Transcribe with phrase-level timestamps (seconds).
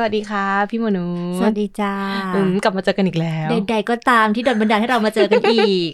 [0.00, 1.92] สวัสดีค่ะ พี่มนุษย์สวัสดีจ้า
[2.34, 5.90] อืมกลับมาเจอกันอีกแล้วใดๆก็ตามที่โดนบันดาลให้เรามาเจอกันอีก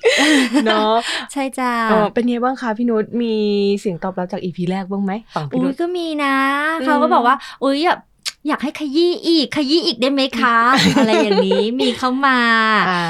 [0.67, 0.95] เนาะ
[1.33, 3.34] ใช่จ้าเออเป็นไงบ้างคะพี่นุชมี
[3.80, 6.36] เสียงตอบรับจากอีพีแรกบ้างไหมฝั่งพี่อุ้นุยชก็มีนะ
[6.80, 7.98] อืมเขาก็บอกว่าอุ้ยอยาก
[8.48, 10.57] อยากให้ขยี้อีกขยี้อีกได้ไหมคะ
[10.96, 12.39] อะไรอย่างนี้มีเข้ามา
[12.91, 13.02] อ่า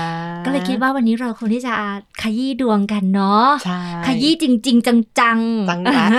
[0.45, 1.72] ก็เลยคิดว่าวันนี้เราควรที่จะ
[2.22, 6.10] ขยี้ดวงกันเนาะใช่ขยี้จริง ๆ จังๆจังรัด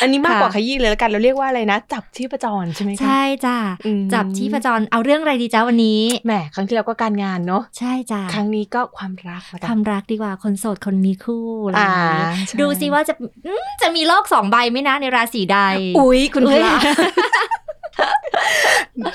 [0.00, 3.56] อันนี้มากกว่าค่ะขยี้เลยแล้วกันเราเรียกว่าอะไรนะ จับชีพจรใช่ไหมคะใช่จ้า
[3.86, 13.14] อืมจับที่ประจรเอาเรื่องอะไรดีจ้าวันนี้แหมครั้งที่แล้วก็การงานเนาะใช่จ้าครั้งนี้ก็ความรักละคกัวานมรักดีกว่าคนโสดคนมีคู่อะไรอย่างนี้อ่าใช่ดูซิว่าจะ
[13.46, 15.58] อืมจะมีโลกสองใบไหมนะในราศีใด
[15.98, 16.74] อุ๊ยคุณพอุ๊ยระ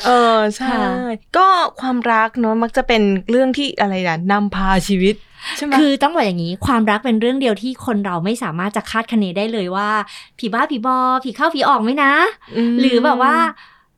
[0.05, 0.87] เออใช่ค่ะ
[1.37, 1.47] ก็
[1.81, 5.15] ความรักเนาะมักจะเป็นเรื่องที่อะไรนะนำพาชีวิต
[5.57, 9.89] ใช่ไหมคือต้องบอกอย่างนี้ความรักเป็นเรื่องเดียวที่คนเราไม่สามารถจะคาดคะเนได้เลยว่า
[10.39, 12.13] ผีบ้าผีบอ ผีเข้าผีออกไหมนะ
[12.73, 13.35] มหรือแบบว่า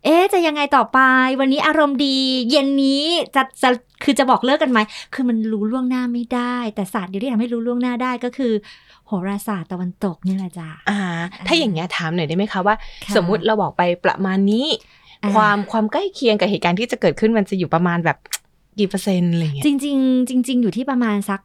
[0.06, 1.00] เอ๊ะจะยังไงต่อไป
[1.40, 2.18] วันนี้อารมณ์ดี
[2.50, 3.70] เย็นนี้จะจะ
[4.04, 4.80] คือจะบอกเลิกกันไหม
[5.14, 8.54] คือมันรู้ล่วงหน้าไม่ได้ แต่ศาสตร์เดียวที่ทำให้รู้ล่วงหน้าได้ก็คือ
[9.08, 11.00] โหราศาสตร์ตะวันตกนี่แหละจ้ะอ่า
[11.48, 14.66] ถ้าอย่างเงี้ยถามหน่อยได้ไหมคะว่าค่ะสมมุติเราบอกไปประมาณนี้
[15.24, 18.18] อ่าความความใกล้เคียงกับเหตุการณ์ที่จะเกิดขึ้นมันจะอยู่ประมาณแบบ
[18.80, 21.42] กี่เปอร์เซ็นต์อะไรเงี้ยจริงๆจริง ๆ อยู่ที่ประมาณสัก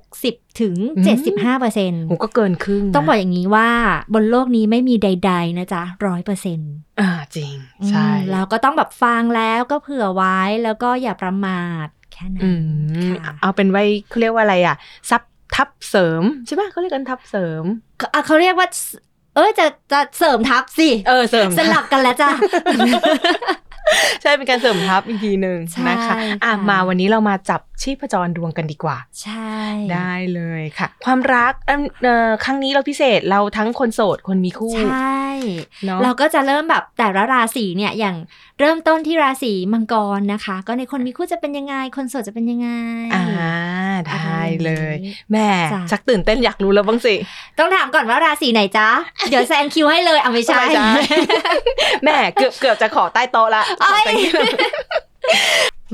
[0.00, 3.68] 60ถึงอืม75เปอร์เซ็นต์โหก็เกินครึ่งนะต้องบอกอย่างนี้ว่า
[4.14, 7.54] บนโลกนี้ไม่มีใด ๆ นะจ๊ะร้อยเปอร์เซ็นต์อ่าจริง
[7.88, 12.62] ใช่เราก็ต้องแบบฟังแล้วก็เผื่อไว้แล้วก็อย่าประมาทแค่นั้อืน
[13.10, 14.76] มค่ะเอาเป็นไว้เขาเรียกว่าอะไรอะ
[15.10, 15.22] ซับ
[15.56, 17.64] ทับเสริมใช่ไหมเขาเรียกกันทับเสริม
[18.14, 18.68] อะเขาเรียกว่า
[19.34, 22.30] เออจะจะเสริมทัพสิเออเสริมสลับกันแล้วจ้ะ
[24.22, 29.54] ใช่เป็นการเสริมทับอีกทีหนึ่งใช่นะคะอะค่ะมาวันนี้เรามาจับ ชีพจรดวงกันดีกว่า ใช่
[29.92, 35.24] ได้เลยค่ะ ความรักเอิ่มเอ่อครั้งนี้เราพิเศษเราทั้งคนโสดคนมีคู่ ใช่
[35.84, 38.16] เนาะเราก็จะเริ่มแบบแต่ละราศีเนี่ยอย่าง
[38.60, 42.68] เริ่มต้นที่ราศีมังกรนะคะ ก็ในคนมีคู่จะเป็นยังไง คนโสดจะเป็นยังไง
[43.14, 43.24] อ่า
[44.08, 47.14] ได้เลยอะไรอย่างนี้แม่จ้ะชักตื่นเต้นอยากรู้แล้วบ้างสิ
[47.58, 48.88] ต้องถามก่อนว่าราศีไหนจ๊ะ
[49.30, 50.90] เดี๋ยวแซงคิวให้เลยเอาไม่ใช่ไม่ใช่
[52.04, 54.04] แม่เกือบเกือบจะขอใต้โต๊ะละเอ้ย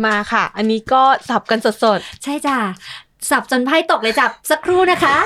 [0.04, 2.58] มาค่ะ อันนี้ก็สับกันสดใช่จ้ะ
[3.30, 5.16] สับจนไพ่ตกเลยจับสักครู่นะคะ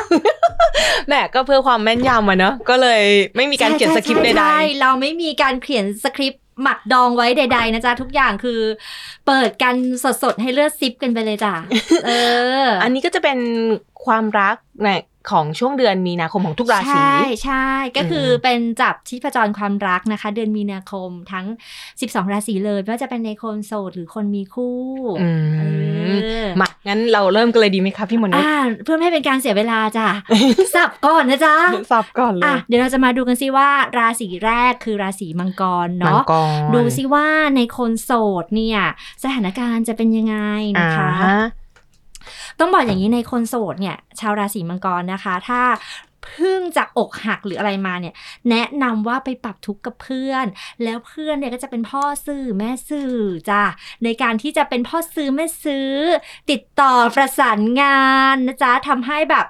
[0.50, 3.02] ๆแม่ก็เพื่อความแม่นยำอะเนอะก็เลย
[3.36, 8.60] ไม่มีการเขียนสคริปต์ใดใช่ๆเราไม่มีการเขียนสคริปต์หมักดองไว้ใดๆนะจ๊ะทุกอย่างคือ
[9.26, 9.74] เปิดกัน
[10.22, 11.54] สดๆ ให้เลือดซิปกันไปเลยจ้ะ
[12.06, 12.10] เอ
[12.64, 13.38] อๆอันนี้ก็จะเป็น
[14.04, 15.00] ความรักเนี่ย
[15.30, 17.66] ของช่วงเดือนมีนาคมของทุกราศีใช่ใช่
[17.96, 21.46] ก็คืออมเป็นจับชีพจรความรักนะคะ เดือนมีนาคมทั้ง
[21.88, 24.78] 12 ราศีเลยไม่ว่าจะเป็นในคนโสดหรือคนมีคู่
[25.22, 25.62] อืเอ
[26.14, 30.08] มอมา งั้นเราเริ่มกันเลยดีไหมคะพี่มนุษย์อ่าเพื่อไม่ให้เป็นการเสียเวลาจ้ะ
[30.74, 31.56] สับก่อนนะจ๊ะ
[31.92, 33.68] สับก่อนเลอะยเดี๋ยวเราจะมาดูกันซิว่า
[33.98, 37.26] ราศีแรกคือราศีมังกรมังเนาะกรดูซิว่า
[37.56, 38.80] ในคนโสดเนี่ย
[39.22, 40.36] สถานการณ์จะเป็นยังไง
[40.80, 41.44] นะคะอ่า
[42.58, 45.60] ต้องบอกอย่างนี้ในคนโสดเนี่ย ชาวราศีมังกรนะคะ ถ้า
[46.09, 48.14] เพึ่งจากอกหักหรืออะไรมาเนี่ย
[48.50, 50.46] แนะนำว่าไปปรับทุกข์กับเพื่อน
[50.84, 53.16] แล้วเพื่อนเนี่ยก็จะเป็นพ่อสื่อแม่สื่อ
[53.50, 53.64] จ้ะ
[54.04, 55.92] ในการที่จะเป็นพ่อซื้อแม่ซื้อ
[56.50, 58.02] ติดต่อประสานงา
[58.34, 59.46] นนะจ๊ะทำให้แบบ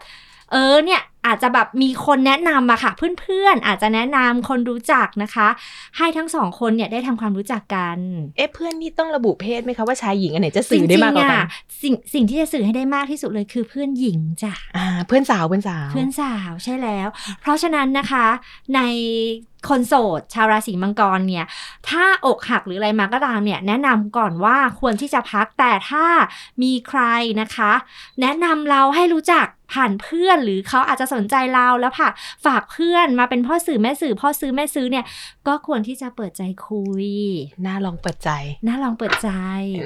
[0.53, 5.49] เออเนี่ย อาจจะแบบมีคนแนะนำอะค่ะ เพื่อนๆ อาจจะแนะนำคนรู้จักนะคะ
[5.97, 7.99] ให้ทั้งสองคนเนี่ยได้ทำความรู้จักกัน
[8.37, 11.47] เอ๊ะเพื่อนนี่ต้องระบุเพศไหมคะว่าชายหญิงอันไหนจะสื่อได้มากกว่าจริงๆกันอะ
[11.83, 17.09] สิ่งสิ่งที่จะสื่อให้ได้มากที่สุดเลยคือเพื่อนหญิงจ้ะอ่าเพื่อนสาวเพื่อนสาว เพื่อนสาวใช่แล้ว
[17.41, 18.27] เพราะฉะนั้นนะคะ
[18.75, 18.81] ใน
[19.69, 21.47] คนโสดชาวราศีมังกรเนี่ย
[21.89, 26.07] ถ้าอกหักหรืออะไรมาก็ตามเนี่ย แนะนำก่อนว่าควรที่จะพักแต่ถ้า
[26.63, 27.03] มีใคร
[27.41, 27.73] นะคะ
[28.21, 32.09] แนะนำเราให้รู้จักผ่านเพื่อนหรือเขาอาจจะสนใจเราแล้วผ่า
[32.45, 35.05] ฝากเพื่อนมาเป็นพ่อสื่อแม่สื่อพ่อซื้อแม่ซื้อเนี่ย
[35.47, 37.07] ก็ควรที่จะเปิดใจคุย
[37.67, 38.31] น่าลองเปิดใจ
[38.67, 39.31] น่าลองเปิดใจ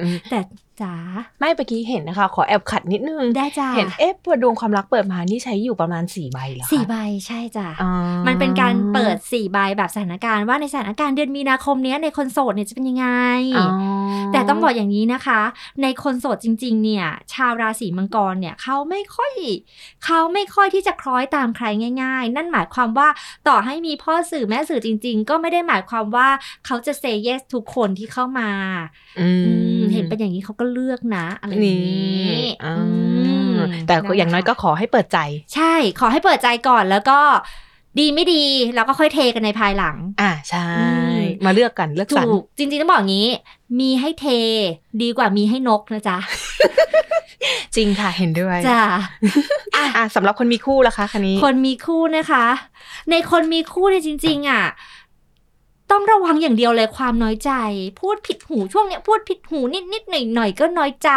[0.03, 0.39] อืมแต่
[0.81, 0.93] จ๋า
[1.39, 6.95] ไม่เมื่อกี้เห็นนะคะ ขอแอบขัดนิดนึง ได้จ้าเห็นเอ๊ะพอดวงความรักเปิดมานี่ใช้อยู่ประมาณสี่ใบเหรอคะสี่ใบ
[7.27, 7.91] ใช่จ้ะอ๋อ
[8.27, 13.07] มันเป็นการเปิดสี่ใบแบบสถานการณ์ว่าในสถานการณ์เดือนมีนาคมเนี้ยในคนโสดเนี่ยจะเป็นยังไง
[13.57, 13.67] อ๋อ
[14.31, 15.41] แต่ต้องบอกอย่างนี้นะคะ
[15.81, 19.33] ในคนโสดจริง ๆ เนี่ย ชาวราศีมังกรเนี่ยเขาไม่ค่อย
[20.05, 21.65] เขาไม่ค่อยที่จะคล้อยตามใคร
[22.03, 23.07] ง่าย ๆ นั่นหมายความว่า
[23.47, 26.27] ต่อให้มีพ่อสื่อแม่สื่อจริง ๆ ก็ไม่ได้หมายความว่า
[26.65, 28.49] เขาจะ say yes ทุกคนที่เข้ามา
[29.19, 32.83] อือืมมเห็นเป็นอย่างนี้เขาก็เลือกนะอะไรอย่างนี่นี้อ่าอื
[33.55, 33.57] ม
[33.87, 35.19] แต่ก็อย่างน้อยก็ขอให้เปิดใจ
[35.55, 37.19] ใช่ ขอให้เปิดใจก่อนแล้วก็
[37.99, 38.43] ดีไม่ดี
[38.75, 40.85] แล้วก็ค่อยเทกันในภายหลัง อ่าใช่อื
[41.19, 43.29] มมาเลือกกันเลือกสรรถูกจริงๆต้องบอกอย่างนี้
[43.79, 44.25] มีให้เท
[45.01, 46.17] ดีกว่ามีให้นกนะจ๊ะ
[47.75, 48.81] จริงค่ะเห็นด้วยจ้ะ
[49.75, 52.45] อะสำหรับคนมีคู่ล่ะคะคันนี้ คนมีคู่นะคะ
[53.11, 54.63] ในคนมีคู่เนี่ยจริง ๆ อะ
[55.91, 57.51] ต้องระวังอย่างเดียวเลยความน้อยใจ
[58.01, 61.09] พูดผิดหูช่วงเนี้ยพูดผิดหูนิดนิดหน่อยหน่อยๆก็น้อยใจ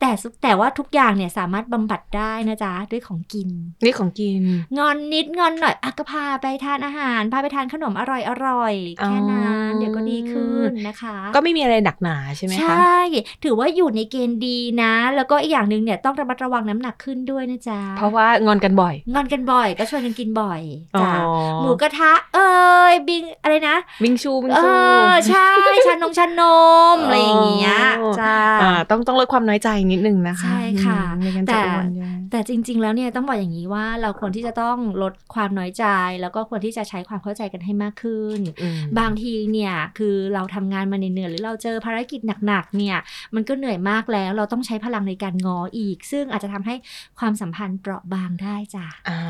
[0.00, 3.48] แต่สุแต่ว่าทุกอย่างเนี่ยสามารถบำบัดได้นะจ๊ะด้วยของกิน
[3.84, 4.42] นี่ของกิน
[4.78, 12.96] งอนนิดงอนหน่อยอะก็พาไปทานอาหารพาไปทานขนมอร่อยอร่อยๆแค่นั้นเดี๋ยวก็ดีขึ้นนะคะ ก็ไม่มีอะไรหนักหนาใช่ไหมใชคะ่
[13.44, 20.60] ถือว่าอยู่ในเกณฑ์ดีนะ แล้วก็อีกอย่างหนึ่งเนี่ยต้องระมัดระวังน้ำหนักขึ้นด้วยนะจ๊ะเพราะว่างอนกันบ่อย งอนกันบ่อย ก็ชวนกันกินบ่อย
[20.96, 21.12] อ๋อจ้ะ
[21.62, 22.50] หมูกระทะเอ้
[22.92, 25.48] ยบิงอะไรนะวิงชูวิงเอชูอใช่
[25.86, 26.42] ชานมชาน
[26.94, 35.84] มอะไรอย่างเงี้ยอ๋อจ้าอ่าต้องต้องลดความน้อยใจนิดนึงนะคะ ใช่ค่ะอืมไม่งั้นแต่จะอ้วนใหญ่แต่จริง ๆ แล้วเนี่ยต้องบอกอย่างนี้ว่าเราควรที่จะต้องลดความน้อยใจ
[36.20, 42.96] แล้วก็ควรที่จะใช้ความเข้าใจกันให้มากขึ้นอืมบางทีเนี่ยคือเราทำงานมาเหนื่อยๆหรือเราเจอภารกิจหนักๆเนี่ย
[43.34, 46.74] มันก็เหนื่อยมากแล้วเราต้องใช้พลังในการง้ออีก ซึ่งอาจจะทำให้
[47.18, 49.20] ความสัมพันธ์เปราะบางได้จ้ะอ่า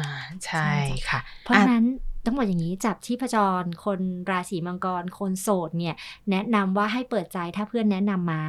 [0.44, 0.68] ใช่
[1.08, 1.84] ค่ะ เพราะฉะนั้น
[2.26, 4.00] ต้องบอกอย่างนี้จับที่ประจรคน
[4.30, 5.94] ราศีมังกรคนโสดเนี่ย
[6.30, 8.44] แนะนำว่าให้เปิดใจถ้าเพื่อนแนะนำมา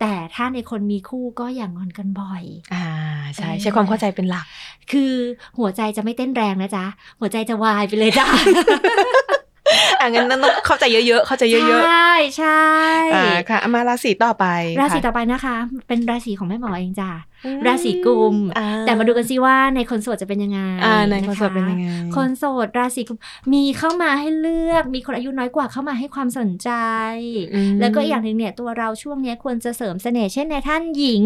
[0.00, 2.42] แต่ถ้าในคนมีคู่ก็อย่างงอนกันบ่อย
[2.74, 2.86] อ่า
[3.34, 4.46] ใช่เออใช้ความเข้าใจเป็นหลัก
[4.92, 5.12] คือ
[5.58, 6.84] หัวใจจะไม่เต้นแรงนะจ๊ะ
[7.20, 8.26] หัวใจจะวายไปเลยจ้ะ
[10.00, 14.44] อ่างั้นต้องเข้าใจเยอะๆ เข้าใจเยอะใช่ใช่ๆอ่าค่ะเอามาราศีต่อไป
[14.80, 15.56] ราศีค่ะต่อไปนะคะ
[15.88, 17.31] เป็นราศีของแม่หมอเองจ้ะอืม
[17.66, 21.86] ราศีกุมอ่แต่มาดูกันซิว่าในคนโสดจะเป็นยังไงอ่าในคอนเสิร์ตเป็นยังไง
[22.16, 23.18] คนโสดราศีกุม
[23.52, 26.70] มีเข้ามาให้เลือก มีคนอายุน้อยกว่าเข้ามาให้ความสนใจ
[27.54, 31.24] อืมแล้วก็อีกอย่างหนึ่งเนี่ยตัวเราช่วงเนี้ยควรจะเสริมเสน่ห์เช่นในท่านหญิง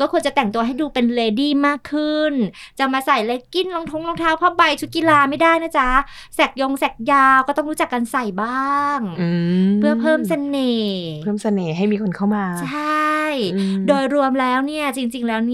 [0.00, 2.32] ก็ควรจะแต่งตัวให้ดูเป็นเลดี้มากขึ้น
[2.78, 5.88] จะมาใส่เลกกิ้นรองทงรองเท้าผ้าใบชุดกีฬาไม่ได้นะจ๊ะ
[6.34, 9.28] แสกยงแสกยาวก็ต้องรู้จักกันใส่บ้างอื
[9.68, 13.22] มเพื่อเพิ่มเสน่ห์เพิ่มเสน่ห์ให้มีคนเข้ามา ใช่
[13.54, 15.53] อืมโดยรวมแล้วเนี่ยจริง ๆ แล้วเน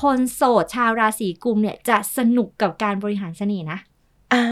[0.00, 3.78] คนโสดชาวราศีกุมภ์เนี่ยจะสนุกกับการบริหารเสน่ห์นะ
[4.32, 4.44] อ่า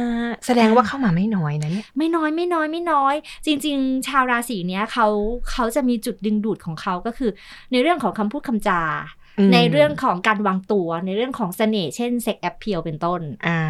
[0.47, 3.15] แสดงว่าเข้ามาไม่น้อยนะเนี่ยไม่น้อยไม่น้อยไม่น้อย
[3.47, 5.07] จริง ๆ ชาวราศีเนี้ยเขา
[5.51, 7.31] เขาจะมีจุดดึงดูดของเขาก็คือ
[7.73, 8.81] ในเรื่องของคำพูดคำจา
[9.39, 13.61] อืมในเรื่องของการวางตัวในเรื่องของเสน่ห์เช่นเซ็กแอปเพียวเป็นต้นอ่า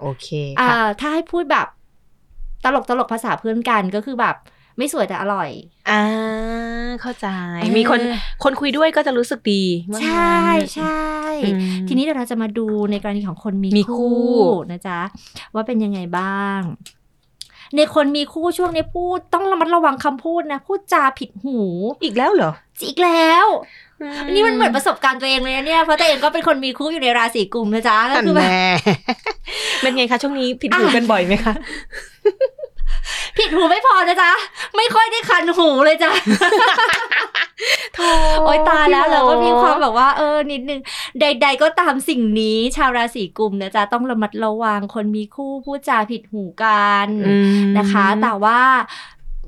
[0.00, 0.28] โอเค
[0.60, 1.66] อ่าค่ะถ้าให้พูดแบบ
[2.64, 4.36] ตลกตลกภาษาเพื่อนกันก็คือแบบ
[4.80, 5.50] ไม่สวยแต่อร่อย
[5.90, 6.02] อ่า
[7.02, 7.26] เข้าใจ
[7.60, 8.00] เออมีคน
[8.44, 10.38] คนคุยด้วยก็จะรู้สึกดีว่าใช่
[10.74, 11.04] ใช่
[11.44, 11.50] อื
[11.84, 14.34] มทีนี้เดี๋ยวเราจะมาดูในกรณีของคนมีมีคู่
[14.70, 15.00] นะจ๊ะ
[15.54, 16.60] ว่าเป็นยังไงบ้าง
[17.76, 21.58] ในคนมีคู่ช่วงนี้พูดต้องระมัดระวังคำพูดนะ พูดจาผิดหู
[22.02, 22.52] อีกแล้วเหรอ
[22.88, 23.46] อีกแล้ว
[24.26, 28.68] อันนี้มันเหมือนประสบการณ์ตัวเองเลยนะเนี่ย เพราะตัวเองก็เป็นคนมีคู่อยู่ในราศีกุมนะจ๊ะก็นั่นคือแบบแน่
[29.82, 31.54] เป็นไงคะช่วงนี้ผิดหูกันบ่อยไหมคะ
[33.38, 34.32] ผิดหูไม่พอนะจ๊ะ
[34.76, 36.10] ไม่ค่อยได้คันหูเลยจ้ะ
[37.94, 38.00] โถ
[38.44, 40.80] โอ๊ยตายแล้วพี่หเราก็มีความแบบว่า เออนิดนึง
[41.20, 48.60] ใด ๆ ก็ตามสิ่งนี้ ชาวราศีกุมนะจ๊ะ ต้องระมัดระวังคนมีคู่พูดจาผิดหูกันอืมนะคะ แต่ว่า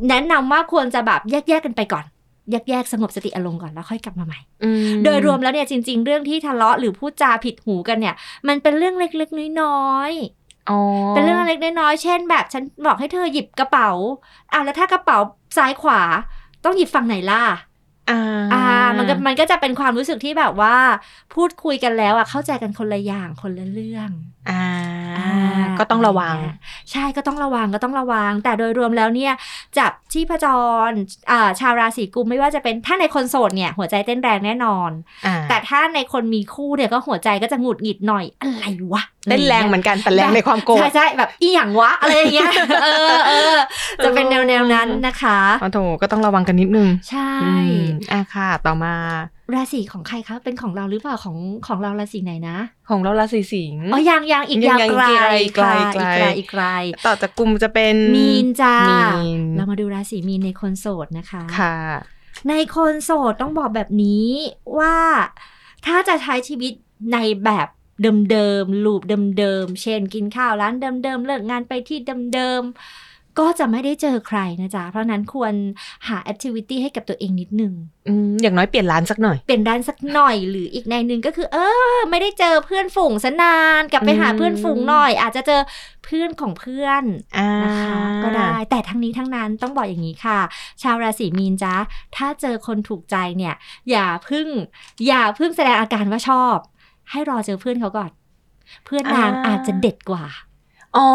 [0.08, 2.04] แนะนำว่าควรจะแบบแยกๆกันไปก่อน
[2.50, 8.14] แยกๆสงบสติอารมณ์ก่อนแล้วค่อยกลับมาใหม่อืมโดยรวมแล้วเนี่ยจริง ๆ เรื่องที่ทะเลาะหรือพูดจาผิดหูกันเนี่ย
[8.48, 10.41] มันเป็นเรื่องเล็กๆน้อยๆอ๋อ
[11.12, 13.88] เป็นเรื่องเล็กน้อยๆเช่น แบบฉันบอกให้เธอหยิบกระเป๋า
[14.52, 15.18] อะแล้วถ้ากระเป๋า
[15.56, 16.00] ซ้ายขวา
[16.62, 17.36] ต้องหยิบฝั่งไหนล่ะ
[18.06, 18.14] อ่า
[18.50, 18.56] อ่า
[18.98, 20.72] มันก็มันก็จะเป็นความรู้สึกที่แบบว่า
[21.30, 24.10] พูดคุยกันแล้วอะเข้าใจกันคนละอย่างคนละเรื่อง
[24.46, 24.52] อ่าอ่า
[25.78, 26.36] ก็ต้องระวัง
[26.92, 29.32] ใช่ก็ต้องระวังก็ต้องระวัง แต่โดยรวมแล้วเนี่ย
[29.78, 30.46] จับที่พจ
[30.88, 30.90] ร
[31.30, 34.90] อ่าชาวราศีกุมไม่ว่าจะเป็นถ้าในคนโสดเนี่ย หัวใจเต้นแรงแน่นอน
[35.26, 42.52] อ่าแต่ถ้าในคนมีคู่เนี่ยก็หัวใจก็จะหงุดหงิดหน่อยอะไรวะเต้นแรงเหมือนกันแต่แรงในความโกรธใช่ใช่แบบอีหยังวะอะไรอย่างเงี้ย
[42.82, 43.56] เออเออ
[44.04, 47.48] จะเป็นแนวแนวๆนั้นนะคะอ๋อโถก็ต้องระวังกันนิดนึง ใช่อื
[47.82, 48.94] มอะค่ะ ต่อมา
[49.54, 55.06] ราศีของใครคะเป็นของเราหรือเปล่าของของเราราศีไหนนะ ของเราราศีสิงห์อ๋อยังยังอีกยังยาวไกล
[55.56, 56.64] ไกลค่ะไกลอีกไกลอีกไกล
[57.06, 61.76] ต่อจากกลุ่มจะเป็นมีนจ้ามีนเรามาดูราศีมีนในคนโสดนะคะค่ะ
[62.48, 64.28] ในคนโสดต้องบอกแบบนี้
[64.78, 64.96] ว่า
[65.86, 66.72] ถ้าจะใช้ชีวิต
[67.12, 67.68] ในแบบ
[68.30, 69.02] เดิมๆลูป
[69.38, 71.98] เดิมๆเช่นกินข้าวร้านเดิมๆเลิกงานไปที่
[72.34, 75.52] เดิมๆ ก็จะไม่ได้เจอใครนะจ๊ะ เพราะฉะนั้นควร
[76.08, 77.72] หาแอคทิวิตี้ให้กับตัวเองนิดนึง
[78.08, 81.56] อืมอย่างน้อยเปลี่ยนร้านสักหน่อย เป็นด้านสักหน่อยหรืออีกในหนึ่งก็คือ เอ
[81.96, 85.60] อ ไม่ได้เจอเพื่อนฝูงซะนาน กลับไปหาอืมเพื่อนฝูงหน่อย อาจจะเจอ
[86.04, 87.04] เพื่อนของเพื่อน
[87.38, 90.38] อ่านะคะก็ได้ แต่ทั้งนี้ทั้งนั้นต้องบอกอย่างนี้ค่ะ
[90.82, 91.74] ชาวราศีมีนจ้า
[92.16, 93.54] ถ้าเจอคนถูกใจเนี่ย
[93.90, 94.46] อย่าเพึ่ง
[95.06, 96.56] อย่าเพึ่งแสดงอาการว่าชอบ
[97.10, 98.10] ให้รอเจอเพื่อนเขาก่อน
[98.84, 100.24] เพื่อนนางอ่าอาจจะเด็ดกว่า
[100.96, 101.06] อ๋อ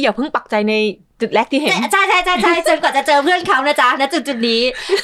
[0.00, 0.74] อย่าเพิ่งปักใจใน
[1.22, 4.62] จุดแรกที่เห็นใช่ใช่ใช่ใช่จนกว่าจะเจอเพื่อนเขานะจ๊ะณจุดจุดๆนี้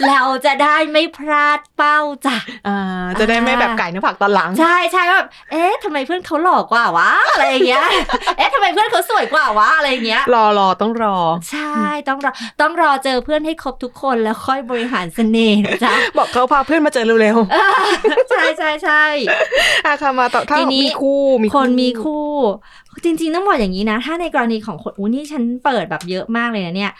[0.08, 2.36] เราจะได้ไม่พลาดเป้าจ้ะ
[2.68, 7.86] อ่าจะได้ไม่แบบไก่เนื้อผักตอนหลัง ใช่ใช่ว่าแบบเอ๊ะทำไมเพื่อนเขาหล่อกว่าวะอะไรอย่างเงี้ย
[8.36, 11.16] เอ๊ะทำไมเพื่อนเขาสวยกว่าวะอะไรอย่างเงี้ยรอรอต้องรอ
[11.50, 11.74] ใช่
[12.08, 17.68] ต้องรอต้องรอเจอเพื่อนให้ครบทุกคนแล้วค่อยบริหารเสน่ห์นะจ๊ะบอกเขาพาเพื่อนมาเจอเร็วอ่า
[18.30, 22.28] ใช่ใช่ใช่ๆอะค่ะมาต่อถ้าทีนี้มีคู่มีคนมีคู่
[23.04, 26.92] จริงๆต้องบอกอย่างนี้นะ ถ้าในกรณีของคนคู่นี่ฉันเปิดแบบเยอะมากเลยนะเนี่ย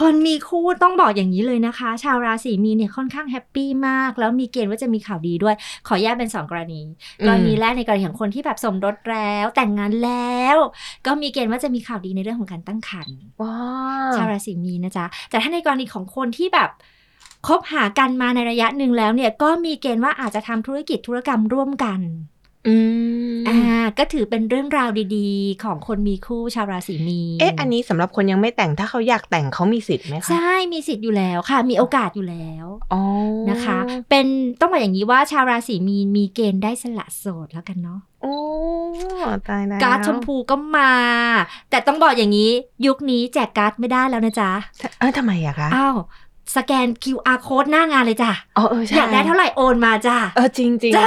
[0.00, 5.54] คนมีคู่ต้องบอกอย่างนี้เลยนะคะ ชาวราศีมีนเนี่ยค่อนข้าง happy มาก แล้วมีเกณฑ์ว่าจะมีข่าวดีด้วย
[5.88, 6.80] ขอแยกเป็นสองกรณี
[7.26, 10.56] กรณีแรกในกรณีของคนที่แบบสมรสแล้ว แต่งงานแล้ว
[11.06, 13.56] ก็มีเกณฑ์ว่าจะมีข่าวดีในเรื่องของการตั้งครรภ์ว้า
[14.16, 16.70] ชาวราศีมีนนะจ๊ะแต่ถ้าในกรณีของคนที่แบบ
[17.46, 22.00] คบหากันมาในระยะหนึ่งแล้วเนี่ยก็มีเกณฑ์ว่าอาจจะทำธุรกิจธุรกรรมร่วมกัน
[22.68, 22.76] อื
[23.34, 23.58] มอ่า
[23.98, 33.02] ก็ถือเป็นเรื่องราวดีๆ ของคนมีคู่ชาวราศีมีนเอ๊ะ อันนี้สำหรับคนยังไม่แต่งถ้าเขาอยากแต่งเขามีสิทธิ์ไหมคะ ใช่ มีสิทธิ์อยู่แล้วค่ะ มีโอกาสอยู่แล้วอ๋อ
[33.50, 33.78] นะคะ
[34.10, 34.26] เป็น
[34.60, 38.36] ต้องบอกอย่างนี้ว่าชาวราศีมีนมีเกณฑ์ได้สละโสดแล้วกันเนาะโอ้
[39.48, 40.92] ตายแล้วการ์ดชมพูก็มา
[41.70, 42.50] แต่ต้องบอกอย่างนี้
[42.86, 44.50] ยุคนี้แจกการ์ดไม่ได้แล้วนะจ๊ะ
[44.98, 45.96] เออทำไมอะคะอ้าว
[46.56, 51.06] สแกน QR code หน้างานเลยจ้ะ อ๋อเออใช่ อยากได้เท่าไหร่โอนมาจ้ะ เออจริงจริงจ้ะ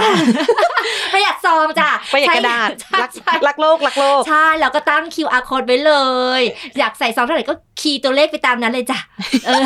[1.14, 5.94] ประหยัดซองจ้ะประหยัดกระดาษใช่รักใช่รักโลกรักโลก ใช่แล้วก็ตั้ง QR code ไว้เล
[6.40, 6.42] ย
[6.80, 9.00] อยากใส่ซองเท่าไหร่ก็คีย์ตัวเลขไปตามนั้นเลยจ้ะ
[9.48, 9.66] เออ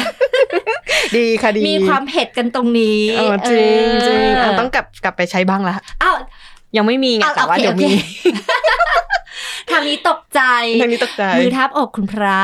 [1.17, 6.15] ดีค่ะดี มีความเผ็ดกันตรงนี้เออจริงจริงเอะต้องกลับกลับไปใช้บ้างละอ้าว
[6.77, 7.91] ยังไม่มีไงเอาแต่ว่าโอเคเดี๋ยวโอเคมี
[9.71, 10.41] ทางนี้ตกใจ
[10.81, 12.39] ทางนี้ตกใจ มือทับอกคุณพระ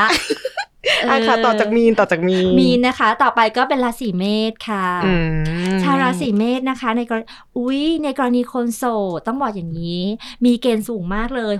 [1.09, 7.25] อะค่ะเต่อจากมีนต่อจากมีนมีนนะคะ ต่อไปก็เป็นราศีเมษค่ะอืมชาวราศีเมษนะคะ ในกรณี
[7.57, 8.83] อุ๊ยในกรณีคนโส
[9.17, 10.01] ดต้องบอกอย่างนี้
[10.45, 11.53] มีเกณฑ์สูงมากเลย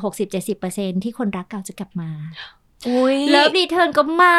[0.50, 2.10] 60-70%ที่คนรักเก่าจะกลับมา
[2.88, 4.38] อุ้ยเลิฟรีเทิร์นก็มา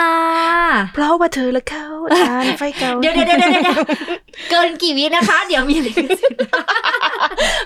[0.94, 1.86] เพราะว่าเธอและเขา
[2.18, 3.80] ทานไฟเก่าเดี๋ยวเดี๋ยวเดี๋ยวเดี๋ยวเดี๋ยว
[4.50, 6.38] เกินกี่วินะคะ เดี๋ยวมีลิขสิทธิ์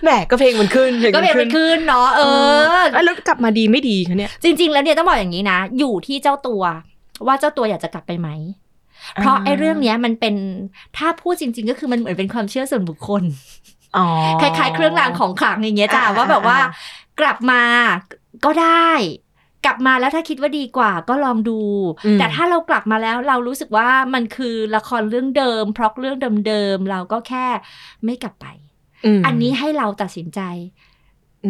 [0.03, 2.21] แหมก็เพลงมันขึ้นพลงก็เป็นมัเป็นคืนเนาะเอ
[2.81, 6.63] อเอ้ยแล้วกลับมาดีไม่ดีคะเนี่ยจริง ๆ แล้วเนี่ยต้องบอกอย่างนี้นะ อยู่ที่เจ้าตัว
[7.27, 8.29] ว่าเจ้าตัวอยากจะกลับไปไหม
[9.15, 10.35] เพราะไอ้เรื่องเนี้ยมันเป็น
[10.97, 13.23] ถ้าพูดจริง ๆ ก็คือมันเหมือนเป็นความเชื่อส่วนบุคคล
[13.97, 14.07] อ๋อ
[14.41, 16.69] คล้ายๆ เครื่องรางของขลังอย่างเงี้ยจ้ะอ่าว่าแบบว่าอ่
[17.21, 17.63] กลับมา
[18.45, 18.91] ก็ได้
[19.65, 21.59] กลับมาแล้วถ้าคิดว่าดีกว่าก็ลองดู
[22.07, 26.17] อืมแต่ถ้าเรากลับมาแล้วเรารู้สึกว่ามันคือละครเรื่องเดิม เพราะเรื่อง
[26.49, 27.47] เดิมๆเราก็แค่
[28.05, 28.47] ไม่กลับไป
[29.21, 30.41] มอันนี้ให้เราตัดสินใจ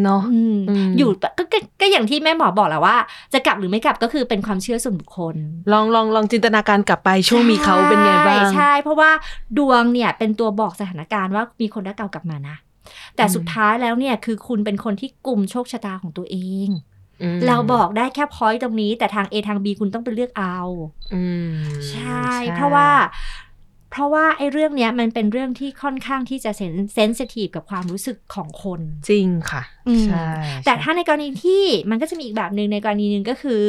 [0.02, 2.96] เนาะอืมอืมอยู่ก็ก็ก็อย่างที่แม่หมอบอกแหละว่า
[3.32, 5.36] จะกลับหรือไม่กลับก็คือเป็นความเชื่อส่วนบุคคล
[5.72, 9.10] ลองลองลองจินตนาการกลับไปช่วงมีเขาเป็นไงบ้างใช่ใช่เพราะว่า
[9.58, 12.56] ดวงเนี่ยเป็นตัวบอกสถานการณ์ว่ามีคนรักเก่ากลับมานะ
[13.16, 16.36] แต่อืมสุดท้ายแล้วเนี่ยคือคุณเป็นคนที่กลุ่มโชคชะตาของตัวเอ
[16.66, 16.68] ง
[17.34, 20.58] มเราบอกได้แค่พอยต์ตรงนี้ แต่ทาง A ทาง B คุณต้องไปเลือกเอา
[21.14, 21.54] อืม
[21.90, 22.88] ใช่ เพราะว่า
[23.94, 26.50] เพราะว่าไอ้เรื่องเนี้ยมันเป็นเรื่องที่ค่อนข้างที่จะ
[26.94, 30.26] เซนซิทีฟกับความรู้สึกของคน จริงค่ะอืมใช่
[30.64, 33.62] แต่ใช่ถ้าในกรณีที่มันก็จะมีอีกแบบหนึ่งในกรณีหนึ่งก็คือ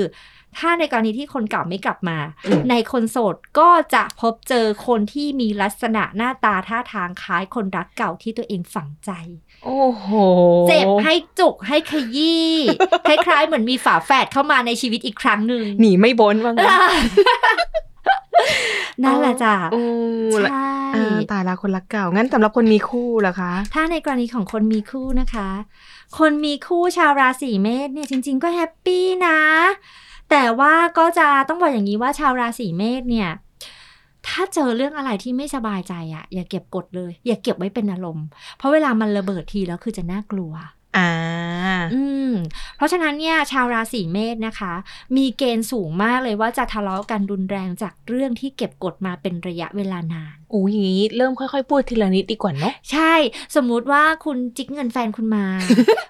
[0.57, 2.17] ถ้าในกรณีที่คนเก่าไม่กลับมา
[2.47, 9.11] อืมในคนโสดก็จะพบเจอคนที่มีลักษณะหน้าตาท่าทางคล้ายคนรักเก่าที่ตัวเองฝังใจ
[9.65, 10.07] โอ้โห
[10.67, 12.49] เจ็บให้จุกให้ขยี้
[13.07, 16.69] คล้ายๆเหมือนมีฝาแฝดเข้ามาในชีวิตอีกครั้งหนึ่งหนีไม่พ้นว่างั้น
[19.03, 19.83] นั่นแหละจ้ะโอ้
[20.51, 25.49] ใช่อ่าตายละคนรักเก่า งั้นสำหรับคนมีคู่ล่ะคะ ถ้าในกรณีของคนมีคู่นะคะ
[26.19, 29.39] คนมีคู่ชาวราศีเมษเนี่ยจริง ๆ ก็แฮปปี้นะ
[30.31, 33.29] แต่ว่าก็จะต้องบอกอย่างนี้ว่าชาวราศีเมษเนี่ย
[34.27, 38.25] ถ้าเจอเรื่องอะไรที่ไม่สบายใจอะอย่าเก็บกดเลย อย่าเก็บไว้เป็นอารมณ์
[38.57, 40.53] เพราะเวลามันระเบิดทีแล้วคือจะน่ากลัว
[40.97, 41.09] อ่า
[41.93, 42.31] อืม
[42.77, 44.73] เพราะฉะนั้นเนี่ยชาวราศีเมษนะคะ
[45.17, 53.13] มีเกณฑ์สูงมากเลยว่าจะทะเลาะกันรุนแรงจากเรื่องที่เก็บกดมาเป็นระยะเวลานานโอ้ยอย่างนี้เริ่มค่อยๆ พูดทีละนิดดีกว่าเนาะใช่
[53.55, 55.45] สมมุติว่าคุณจิกเงินแฟนคุณมา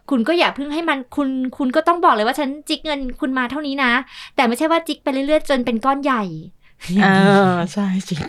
[0.10, 3.92] คุณก็อย่าเพิ่งให้มันคุณคุณก็ต้องบอกเลยว่าฉันจิกเงินคุณมาเท่านี้นะ
[4.36, 6.24] แต่ไม่ใช่ว่าจิกไปเรื่อยๆจนเป็นก้อนใหญ่
[7.06, 8.20] อ่าใช่จริง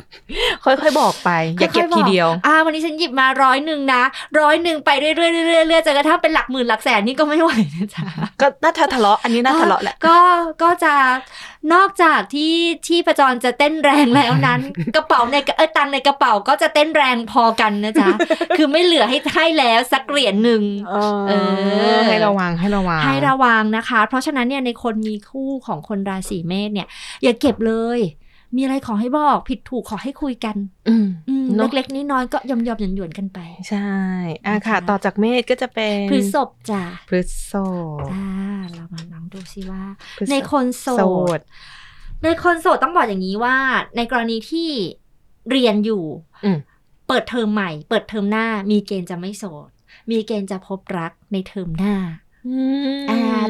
[0.65, 4.03] ค่อยๆบอกไป อย่าเก็บค่ทีๆเดียว อ่า วันนี้ฉันหยิบมาร้อยหนึ่งนะ
[4.41, 8.07] ร้อยหนึ่งไปเรื่อยๆเรื่อยๆเรื่อยๆจนกระทั่งเป็นหลักหมื่นหลักแสนนี่ก็ไม่ไหวนะจ๊ะ
[8.41, 10.19] ก็น่าจะทะเลาะอันนี้น่าทะเลาะแหละก็
[10.63, 10.95] ก็จะ
[11.75, 12.55] นอกจากที่
[12.89, 14.61] ที่ประจรจะเต้นแรงแล้วนั้น
[14.97, 18.09] กระเป๋าในเออตังค์ในกระเป๋าก็จะเต้นแรงพอกันนะจ๊ะ
[18.57, 20.95] คือไม่เหลือให้ให้แล้วสักเหรียญหนึ่งเอ
[21.29, 21.33] เอ
[21.97, 26.89] อให้ระวังให้ระวังให้ระวังนะคะ เพราะฉะนั้นเนี่ยในคนมีคู่ของคนราศีเมษเนี่ย
[27.23, 28.01] อย่าเก็บเลย
[28.55, 30.57] มีอะไรขอให้บอก ผิดถูกขอให้คุยกัน
[30.89, 33.39] อืมอืมเนอะเล็กๆน้อยๆก็ยอมๆหยวนๆกันไป
[33.69, 33.91] ใช่
[34.47, 37.57] อะนะคะค่ะ ต่อจากเมษก็จะเป็นพฤษภจ้ะพฤษภ
[38.13, 38.27] อ่า
[38.75, 39.83] เรามาลองดูซิว่า
[40.19, 41.03] พฤษภในคนโสโส
[41.39, 41.41] ดด
[42.25, 43.57] ในคนโสดต้องบอกอย่างนี้ว่า
[43.97, 44.69] ในกรณีที่
[45.51, 46.05] เรียนอยู่
[46.45, 46.59] อืม
[47.09, 49.71] เปิดเทอมใหม่ เปิดเทอมหน้า มีเกณฑ์จะไม่โสด
[50.11, 52.26] มีเกณฑ์จะพบรักในเทอมหน้าอ่า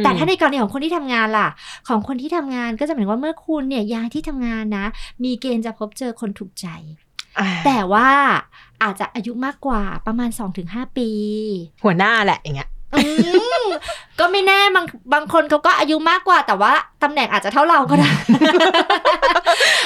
[0.03, 1.49] แต่ถ้าในกรณีของคนที่ทำงานล่ะ
[1.89, 4.87] ของคนที่ทำงานก็จะหมายถึงว่าเมื่อคุณเนี่ยย้ายที่ทำงานนะ
[5.25, 6.67] มีเกณฑ์จะพบเจอคนถูกใจ
[7.39, 8.09] อ่าแต่ว่า
[8.83, 10.31] อาจจะอายุมากกว่าประมาณ
[10.63, 11.11] 2-5 ปี
[11.85, 12.76] หัวหน้าแหละอย่างเงี้ยอืม
[14.21, 16.73] ก็ไม่แน่บางบางคนเขาก็อายุมากกว่า แต่ว่า
[17.03, 18.11] ตำแหน่งอาจจะเท่าเราก็ได้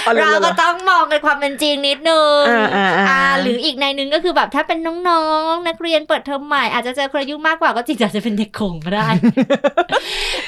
[0.02, 9.08] เอาเลยเราก็ต้องมองในความเป็นจริงนิดนึงอ่าอ่าอ่าหรืออีกในหนึ่งก็คือแบบถ้าเป็นน้องๆ นักเรียนเปิดเทอมใหม่อาจจะเจอคนอายุมากกว่าก็จริงอาจจะเป็นเด็กโขงก็ได้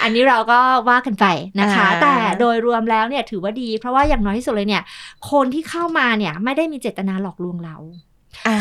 [0.02, 1.26] อันนี้เราก็ว่ากันไป
[1.60, 4.82] นะคะอ่าแต่โดยรวมแล้วเนี่ยถือว่าดี เพราะว่าอย่างน้อยที่สุดเลยเนี่ย
[5.30, 7.76] คนที่เข้ามาเนี่ยไม่ได้มีเจตนาหลอกลวงเรา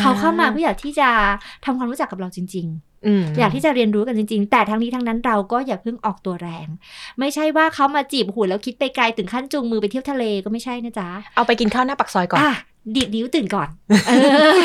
[0.00, 1.08] เขาเข้ามาเพื่ออยากที่จะ
[1.64, 2.91] ทำความรู้จักกับเราจริงอืมๆ
[3.38, 6.66] อยากที่จะเรียนรู้กันจริง ๆ แต่ทั้งนี้ทั้งนั้นเราก็อย่าเพิ่งออกตัวแรง
[7.18, 12.54] ไม่ใช่ว่าเขามาจีบหูแล้วคิดไปไกลถึงขั้นจูงมือไปเที่ยวทะเลก็ไม่ใช่นะจ๊ะ เอาไปกินข้าวหน้าปักซอยก่อนอะ
[12.96, 13.68] ดีดนิ้วตื่นก่อน
[14.08, 14.12] เอ
[14.50, 14.56] อ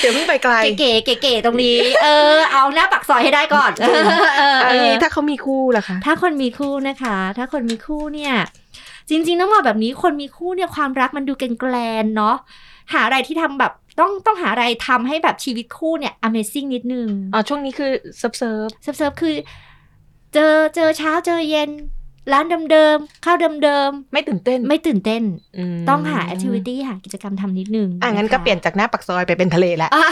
[0.00, 4.02] เดี๋ยวเพิ่งไปไกล เก๋ๆเก๋ๆตรงนี้ เออ เอาหน้าปากซอยให้ได้ก่อนเออ
[4.38, 8.34] เอออันเอนี้อถ้าเขามีคู่ล่ะคะ ถ้าคนมีคู่นะคะ ถ้าคนมีคู่เนี่ย
[9.10, 12.36] จริงๆต้องบอกแบบนี้คนมีคู่เนี่ยความรักมันดูแกนๆเนาะ
[12.92, 19.34] หาอะไรที่ทำแบบต้องต้องหาอะไรทำให้แบบชีวิตคู่เนี่ย amazing นิดนึงอ๋อช่วงนี้คือเซิร์ฟเซิร์ฟเซิร์ฟๆคือ
[20.34, 21.70] เจอเจอเช้าเจอเย็น
[22.32, 25.22] ร้านเดิมๆข้าวเดิมไม่ตื่นเต้นๆไม่ตื่นเต้น
[25.76, 30.06] มต้องหา activity หากิจกรรมทำนิดนึงอะงั้นก็ะคะเปลี่ยนจากหน้าปักซอยไปเป็นทะเลแล้วอะ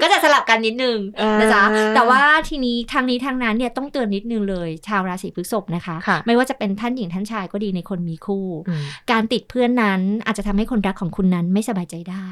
[0.00, 1.62] ก็จะสลับกันนิดนึงอ่านนะจ๊ะ
[1.94, 12.28] แต่ว่าทีนี้ทางนี้ทางนั้นเนี่ยต้องเตือนนิดนึงเลย ชาวราศีพฤษภนะคะค่ะไม่ว่าจะเป็นท่านหญิงท่านชายก็ดีในคนมีคู่อืมการติดเพื่อนนั้นอาจจะทำให้คนรักของคุณนั้นไม่สบายใจได้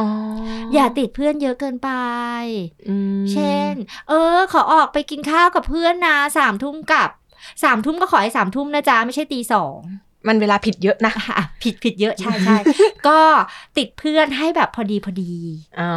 [0.00, 0.10] อ๋อ
[0.74, 1.90] อย่าติดเพื่อนเยอะเกินไป
[2.88, 3.74] อืมเช่น
[4.08, 7.10] เออ ขอออกไปกินข้าวกับเพื่อนนะสามทุ่มกลับ
[7.64, 9.78] สามทุ่มก็ขอให้สามทุ่มนะจ๊ะ ไม่ใช่ตีสอง
[10.28, 12.56] มันเวลาผิดเยอะนะอะผิดผิดเยอะใช่ใช่
[13.08, 13.18] ก็
[13.78, 15.32] ติดเพื่อนให้แบบพอดีพอดี
[15.80, 15.90] อ๋อ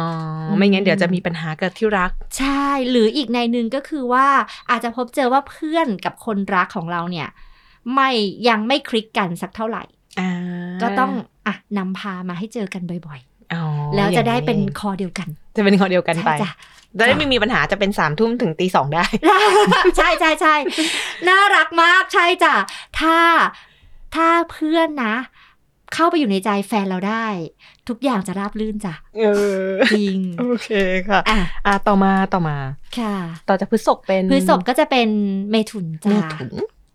[0.56, 4.26] ไม่งั้นเดี๋ยวจะมีปัญหากับที่รัก ใช่ หรืออีกในหนึ่งก็คือว่า
[4.70, 7.28] อาจจะพบเจอว่าเพื่อนกับคนรักของเราเนี่ย
[7.94, 8.10] ไม่
[8.48, 9.82] ยังไม่คลิกกันสักเท่าไหร่
[10.20, 10.30] อ่า
[10.82, 11.12] ก็ต้อง
[11.46, 13.29] อะนำพามาให้เจอกันบ่อยอ๋อๆ
[13.96, 16.50] แล้วจะได้เป็นอย่างคอเดียวกัน จะเป็นคนเดียวกันไปใช่จ้ะ
[16.98, 19.04] จะได้ไม่มีปัญหาจะเป็นสามทุ่มถึงตีสองได้
[19.96, 20.54] ใช่ใช่ใช่
[21.28, 22.54] น่ารักมากใช่จ้ะ
[23.00, 23.16] ถ้า
[24.14, 25.14] ถ้าเพื่อนนะ
[25.94, 27.26] เข้าไปอยู่ในใจแฟนเราได้
[27.88, 29.24] ทุกอย่างจะราบรื่นจ้ะเอ
[29.68, 30.70] อจริงโอเค
[31.08, 32.56] ค่ะอะอะต่อมาต่อมา
[32.98, 33.14] ค่ะ
[33.48, 35.08] ต่อจากพฤษภเป็นพฤษภก็จะเป็น
[35.50, 36.50] เมถุนเมจ้ะถุน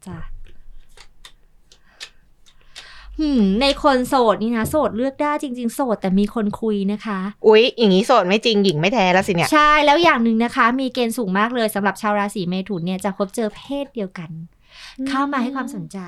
[0.08, 0.35] จ้ะหืม
[3.62, 14.30] ในคนโสดนี่นะโสดเลือกได้จริง ๆ โสดแต่มีคนคุยนะคะ อุ๊ย อย่างนี้โสดไม่จริงหญิงไม่แท้แล้วสิเนี่ย ใช่แล้วอย่างหนึ่งนะคะ มีเกณฑ์สูงมากเลยสำหรับชาวราศีเมถุนเนี่ยจะพบเจอเพศเดียวกัน
[15.10, 16.00] เข้ามาให้ความสนใจ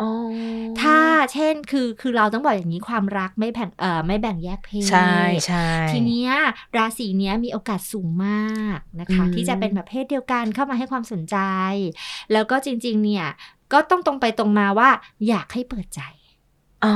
[0.00, 0.12] อ๋อ
[0.80, 0.98] ถ้า
[1.32, 6.32] เช่นคือคือเราต้องบอกอย่างนี้ความรักไม่แบ่งเอ่อไม่แบ่งแยกเพศใช่ใช่ทีเนี้ย
[6.76, 11.38] ราศีเนี้ยมีโอกาสสูงมากนะคะอืมที่จะเป็นแบบเพศเดียวกันเข้ามาให้ความสนใจ
[12.32, 13.26] แล้วก็จริง ๆ เนี่ย
[13.72, 14.90] ก็ต้องตรงไปตรงมาว่า
[15.28, 16.00] อยากให้เปิดใจ
[16.84, 16.94] อ๋อ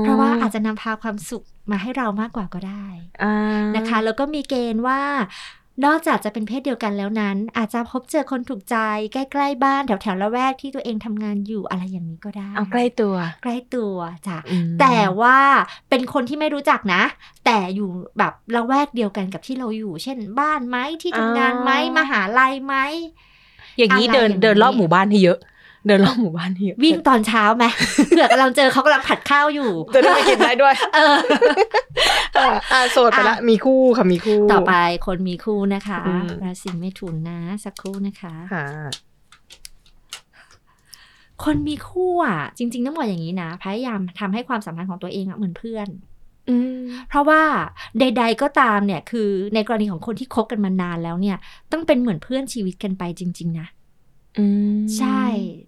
[0.00, 2.86] เพราะว่าอาจจะนำพาความสุขมาให้เรามากกว่าก็ได้
[3.22, 3.36] อ่า
[3.76, 5.00] นะคะ แล้วก็มีเกณฑ์ว่า
[5.84, 8.76] นอกจากจะเป็นเพศเดียวกันแล้วนั้น อาจจะพบเจอคนถูกใจ
[9.12, 13.94] ใกล้ๆบ้านแถวๆละแวกที่ตัวเองทำงานอยู่อะไรอย่างนี้ก็ได้เอาใกล้ตัว ใกล้ตัว
[14.26, 15.38] จ้ะอืมแต่ว่า
[15.90, 17.02] เป็นคนที่ไม่รู้จักนะ
[17.44, 22.74] แต่อยู่แบบละแวกเดียวกันกับที่เราอยู่ เช่น บ้านไหมที่ทำงานไหมมหาลัยไหม
[23.78, 25.38] อย่างนี้อะไรเดินอย่างนี้เดินรอบหมู่บ้านให้เยอะ
[25.86, 27.64] เดินรอบหมู่บ้านให้เยอะวิ่งตอนเช้าไหม
[28.08, 31.16] เผื่อกำลังเจอเขากำลังผัดข้าวอยู่จะได้ไปกินได้ด้วย เออ
[32.36, 34.74] อะอ่าโสดไปละอะมีคู่ค่ะมีคู่ ต่อไป
[35.06, 38.66] คนมีคู่นะคะอืมราศีเมถุนนะสักครู่นะคะค่ะ
[41.44, 45.88] คนมีคู่อะ จริงๆต้องบอกอย่างนี้นะพยายามทำให้ความสัมพันธ์ของตัวเองอะเหมือนเพื่อน
[46.50, 47.42] อืมเพราะว่า
[48.00, 51.36] ใด ๆ ก็ตามเนี่ย คือในกรณีของคนที่คบกันมานานแล้วเนี่ย
[51.72, 53.83] ต้องเป็นเหมือนเพื่อนชีวิตกันไปจริง ๆ นะอืม
[54.98, 55.24] ใช่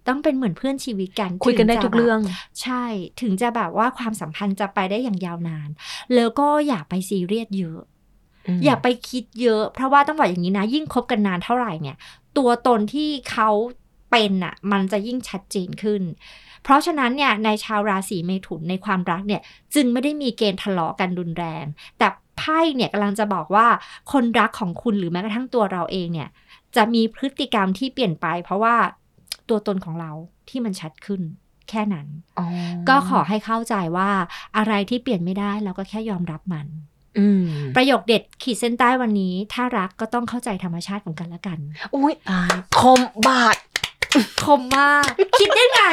[0.07, 2.83] ต้องเป็นเหมือนเพื่อนชีวิตกันคุยกันได้ถึจะทุกเรื่องแบบใช่
[3.21, 5.69] ถึงจะแบบว่าความสัมพันธ์จะไปได้อย่างยาวนาน
[6.15, 7.79] แล้วก็อย่าไปซีเรียสเยอะ
[8.57, 11.97] มอย่าไปคิดเยอะ เพราะว่าต้องบอกอย่างนี้นะ ยิ่งคบกันนานเท่าไหร่เนี่ย
[12.37, 13.49] ตัวตนที่เขา
[14.11, 16.01] เป็นอะ มันจะยิ่งชัดเจนขึ้น
[16.63, 19.41] เพราะฉะนั้นเนี่ยในชาวราศีเมถุนในความรักเนี่ย
[19.75, 21.65] จึงไม่ได้มีเกณฑ์ทะเลาะกันรุนแรง
[21.97, 23.67] แต่ไพ่เนี่ยกำลังจะบอกว่า
[24.11, 26.29] คนรักของคุณหรือแม้กระทั่งตัวเราเองเนี่ย
[26.77, 28.75] จะมีพฤติกรรมที่เปลี่ยนไป เพราะว่า
[29.49, 30.11] ตัวตนของเรา
[30.49, 31.21] ที่มันชัดขึ้น
[31.69, 32.07] แค่นั้น
[32.39, 32.45] อ๋อ
[32.89, 34.09] ก็ขอให้เข้าใจว่า
[34.57, 36.67] อะไรที่เปลี่ยนไม่ได้เราก็แค่ยอมรับมัน
[37.19, 37.43] อืม
[37.75, 41.59] ประโยคเด็ดขีดเส้นใต้วันนี้ ถ้ารักก็ต้องเข้าใจธรรมชาติของกันและกัน
[41.95, 43.57] อุ้ยตายคมบาด
[44.45, 45.83] คมมาก คิดได้ไง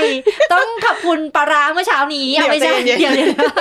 [0.52, 3.52] ต้องขอบคุณปลาร้าเมื่อเช้านี้เอาไม่ใช่เดี๋ยวใจเย็นเดี๋ยวเดี๋ยว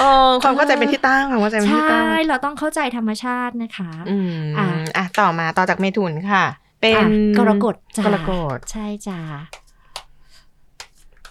[0.00, 4.66] เออความเข้าใจเป็นที่ตั้งความเข้าใจเป็นที่ใช่ตั้งเราต้องเข้าใจธรรมชาตินะคะอืมอะ
[4.96, 6.44] อะต่อมาต่อจากเมถุนค่ะ
[6.80, 7.06] เป็นอะ
[7.38, 9.20] กรกฎจ้ากรกฎใช่จ้า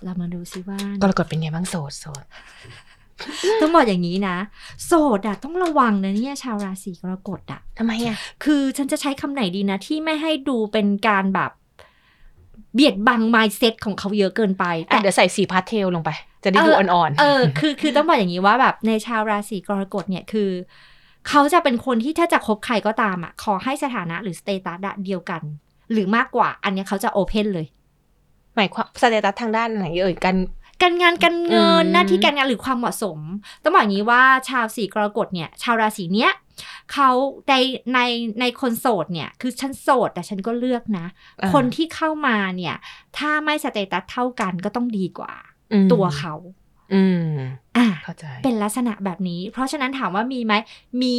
[0.04, 2.24] เรามาดูซิว่ากรกฎเป็นไงบ้างโสดโสด
[3.62, 4.38] ต้องบอกอย่างนี้นะ
[4.86, 11.52] โสดอะต้องระวังนะเนี่ยชาวราศีกรกฎอะทำไมอะคือฉันจะใช้คำไหนดีนะ ที่ไม่ให้ดูเป็นการแบบ
[12.74, 16.10] เบียดบัง mindset ของเขาเยอะเกินไปอะเดี๋ยวใส่สีพาสเทลลงไป
[16.44, 20.50] จะได้ดูอ่อนๆ เออ คือ คือต้องบอกอย่างนี้ว่าแบบในชาวราศีกรกฎเนี่ยคือ
[21.28, 25.42] เขาจะเป็นคนที่ถ้าจะคบใครก็ตามอะ ขอให้สถานะหรือ status อะเดียวกัน
[25.92, 27.68] หรือมากกว่า อันเนี้ยเขาจะ open เลย
[28.56, 30.36] หมายความ status ทางด้านไหนเอ่ยกัน
[30.82, 33.20] การงานการเงินอืมหน้าที่การงานหรือความเหมาะสม
[33.64, 36.32] ต้องบอกอย่างนี้ว่าชาวสีกรกฎเนี่ย ชาวราศีเนี้ย
[36.94, 37.10] เขา
[37.50, 37.54] ใน
[37.94, 38.00] ใน
[38.40, 41.06] ในคนโสดเนี่ย คือฉันโสดแต่ฉันก็เลือกนะ
[41.42, 42.76] อ่าคนที่เข้ามาเนี่ย
[43.18, 45.34] ถ้าไม่สเตตัสเท่ากันก็ต้องดีกว่า
[45.72, 46.34] อืมตัวเขา
[46.94, 47.32] อืม
[47.78, 50.54] อะเข้าใจเป็นลักษณะแบบนี้ เพราะฉะนั้นถามว่ามีไหม
[51.04, 51.18] มี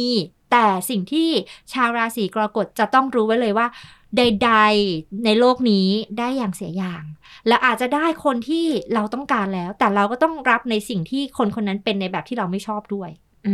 [0.51, 1.29] แต่สิ่งที่
[1.73, 3.67] ชาวราศีกรกฎจะต้องรู้ไว้เลยว่า
[4.17, 4.51] ใด
[4.87, 7.03] ๆ ในโลกนี้ได้อย่างเสียอย่าง
[7.47, 13.09] และอาจจะได้คนที่เราต้องการแล้ว แต่เราก็ต้องรับในสิ่งที่คนคนนั้นเป็นในแบบที่เราไม่ชอบด้วย
[13.47, 13.53] อื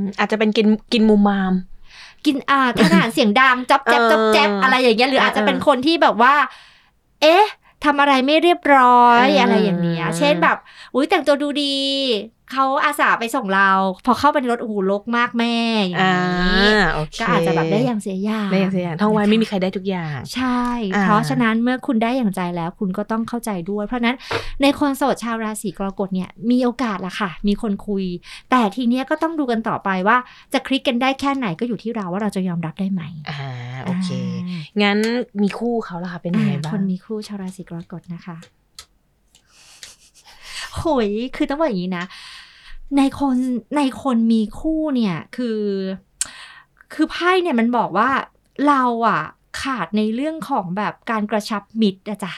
[0.00, 1.52] มอาจจะเป็นกินกินมุมมาม
[2.26, 6.34] กินอ่าทานอาหารเสียงดังจับแจ๊บจับแจ๊บเออออะไรอย่างเงี้ยหรืออาจจะเออเป็นคนที่แบบว่า
[7.22, 7.44] เอ๊ะ
[7.84, 10.58] ทำอะไรไม่เรียบร้อยเออออะไรอย่างเงี้ย เช่นแบบ
[10.94, 11.76] อุ้ยแต่งตัวดูดี
[12.52, 13.70] เขาอาสาไปส่งเรา
[14.06, 16.14] พอเข้าไปในรถโอ้โหลกมากแม่อย่างอ่า
[16.58, 20.62] นี้โอเคก็อาจจะแบบได้อย่างเสียอย่างได้อย่างเสียอย่างท่องไว้ไม่มีใครได้ทุกอย่าง ใช่
[20.94, 24.16] อ่าเพราะฉะนั้นเมื่อคุณได้อย่างใจแล้ว คุณก็ต้องเข้าใจด้วย เพราะฉะนั้น
[24.62, 28.04] ในคนโสดชาวราศีกรกฎเนี่ยมีโอกาสละค่ะ มีคนคุย
[28.50, 30.16] แต่ทีเนี้ยก็ต้องดูกันต่อไปว่า
[30.52, 33.40] จะคลิกกันได้แค่ไหนก็อยู่ที่เราว่าเราจะยอมรับได้ไหมอ่า
[33.84, 34.08] โอเค
[34.82, 34.98] งั้น
[35.42, 38.36] มีคู่เขาล่ะคะเป็นยังไงอ่าบ้างคนมีคู่ชาวราศีกรกฎนะคะ
[40.76, 42.04] โหยคือต้องบอกอย่างนี้นะ
[42.96, 43.36] ในคน
[43.76, 45.60] ในคนมีคู่เนี่ยคือ
[46.94, 48.10] คือไพ่เนี่ยมันบอกว่า
[48.68, 49.22] เราอะ
[49.62, 52.32] ขาดในเรื่องของแบบการกระชับมิตรอะจ้ะ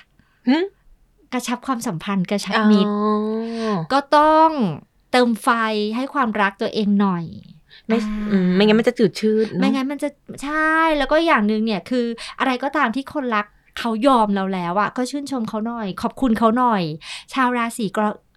[0.48, 0.56] หึ
[1.32, 2.92] กระชับความสัมพันธ์กระชับอ๋อมิตร
[3.92, 4.50] ก็ต้อง
[5.12, 5.48] เติมไฟ
[5.96, 7.24] ให้ความรักตัวเองหน่อย
[7.86, 10.08] ไม่อ่าอืมไม่งั้นมันจะจืดชืดเนอะไม่งั้นมันจะ
[10.42, 12.06] ใช่แล้วก็อย่างหนึ่งเนี่ยคือ
[12.38, 13.46] อะไรก็ตามที่คนรัก
[13.78, 16.82] เขายอมเราแล้วอะก็ชื่นชมเขาหน่อย ขอบคุณเขาหน่อย
[17.32, 17.86] ชาวราศี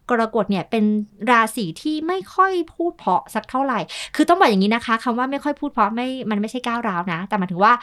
[0.10, 0.84] กรกฎเนี่ยเป็น
[1.32, 3.80] ราศีที่ไม่ค่อยพูดเพาะสักเท่าไหร่
[4.16, 7.74] คือต้องบอกอย่างนี้นะคะคำว่าไม่ค่อยพูดเพาะไม่มันไม่ใช่ก้าวร้าวนะ แต่หมายถึงว่า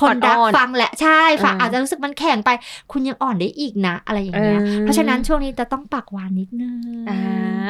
[0.00, 2.50] คนรักอ่อนๆฟังแหละใช่ฟังอืมอาจจะรู้สึกมันแข็งไป
[2.92, 7.18] คุณยังอ่อนได้อีกนะ อะไรอย่างเงี้ยเออเพราะฉะนั้นช่วงนี้จะต้องปากหวานนิดนึงอ่า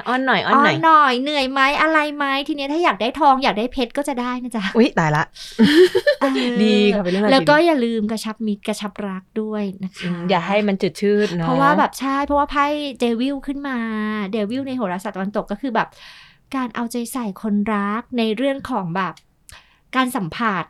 [0.09, 5.25] อ้อนหน่อยอ้อนอ่อหน่อนยหน่อยเหนื่อยไหมอะไรไหมทีเนี้ยถ้าอยากได้ทองอยากได้เพชรก็จะได้นะจ๊ะอุ้ยตายละ
[6.21, 6.31] เออ
[6.63, 12.67] ดีค่ะเป็นเรื่องราวแล้วก็ดีอย่าลืมกระชับมิตรกระชับรักด้วยนะคะอืมอย่าให้มันจืดชืดเนาะเพราะว่าแบบใช่เพราะว่าไพ่
[13.01, 13.79] เดวิลขึ้นมา
[14.33, 15.89] เดวิลในโหราศาสตร์ตะวันตกก็คือแบบ
[16.57, 19.15] การเอาใจใส่คนรักในเรื่องของแบบ
[19.97, 20.65] การสัมผัส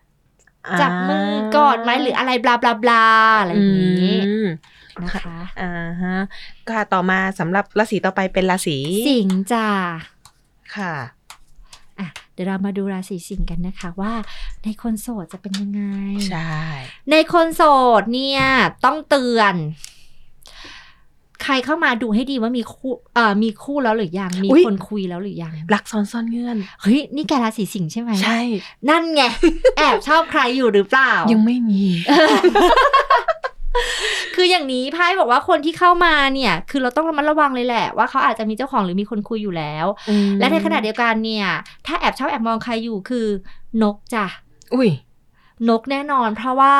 [0.81, 3.05] จับมือกอดไหมหรืออะไรบลาบลาบลา
[3.41, 4.49] อะไรอย่างนี้อืม
[5.03, 6.17] นะคะอ่าฮะ
[6.69, 8.77] ก็ต่อมาสำหรับราศีต่อไปเป็นราศี
[9.09, 9.69] สิงห์จ้า
[10.77, 10.95] ค่ะ
[11.99, 14.13] อะเดี๋ยวเรามาดูราศีสิงห์กันนะคะว่า
[14.65, 15.83] ในคนโสดจะเป็นยังไง
[16.31, 16.53] ใช่
[17.11, 17.63] ในคนโส
[18.01, 18.43] ดเนี่ย
[18.85, 19.55] ต้องเตือน
[19.98, 19.98] ใค
[21.51, 28.41] รเข้ามาดูให้ดีว่ามีคู่เอ่อมีคู่แล้วหรือยัง มีคนคุยแล้วหรือยัง รักซ้อนซ่อนเงื่อน เฮ้ย นี่แกราศีสิงห์ใช่ไหม ใช่
[28.89, 29.23] นั่นไง
[29.77, 31.83] แอบชอบใครอยู่หรือเปล่า ยังไม่มี
[34.35, 41.47] คืออย่างนี้ไพ่บอกว่าคนที่เข้ามาเนี่ย คือเราต้องระมัดระวังเลยแหละ ว่าเขาอาจจะมีเจ้าของหรือมีคนคุยอยู่แล้วอืมและในขณะเดียวกันเนี่ย
[41.87, 43.27] ถ้าแอบชอบแอบมองใครอยู่คือ
[43.83, 44.27] นกจ้ะ
[44.75, 44.91] อุ้ย
[45.69, 46.75] นกแน่นอนเพราะว่า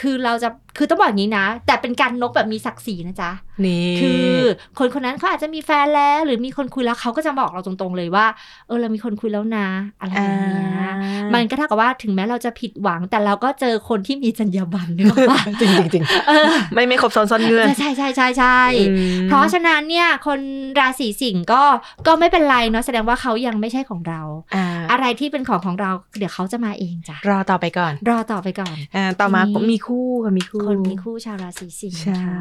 [0.00, 3.30] คือเราจะคือต้องบอกอย่างนี้นะ แต่เป็นการนกแบบมีศักดิ์ศรีนะจ๊ะ
[3.66, 4.34] นี่คือ
[4.78, 8.26] คนคนนั้นเขาอาจจะมีแฟนแล้ว หรือมีคนคุยแล้วเขาก็จะบอกเราตรงๆเลยว่า
[8.66, 9.66] เออเรามีคนคุยแล้วนะ
[10.00, 10.92] อะไรอย่างเงี้ย
[11.34, 20.40] มันก็เท่ากับว่าถึงแม้เราจะผิดหวัง แต่เราก็เจอคนที่มีจรรยาบรรณนึกออกปะจริงจริงจริงเออไม่ไม่ครบซ้อนซ่อนเงื่อนใช่ใช่ใช่ใช่อืมเพราะฉะนั้นเนี่ยคน
[20.80, 21.62] ราศีสิงห์ก็
[22.06, 24.20] ก็ไม่เป็นไรเนาะแสดงว่าเขายังไม่ใช่ของเรา
[24.54, 32.38] อ่าอะไรที่เป็นของของเรา เดี๋ยวเขาจะมาเองจ้ะรอต่อไปก่อน รอต่อไปก่อนอ่าต่อมาทีนี้มีคู่ค่ะมีคู่คนมีคู่ชาวราศีสิงห์ใช่นะคะ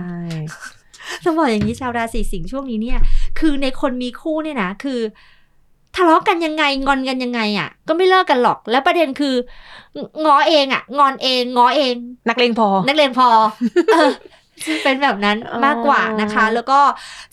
[1.25, 2.99] ต้องบอกอย่างนี้ชาวราศีสิงห์ช่วงนี้เนี่ย
[3.39, 4.99] คือในคนมีคู่เนี่ยนะคือ
[5.95, 9.35] ทะเลาะกันยังไงงอนกันยังไงอะ ก็ไม่เลิกกันหรอก แล้วประเด็นคือ
[10.25, 11.93] งอเองอะ งอนเองงอเอง
[12.29, 13.27] นักเลงพอ นักเรียนพอ
[13.93, 14.11] เออ
[14.83, 16.79] เป็นแบบนั้นอ๋อมากกว่านะคะ แล้วก็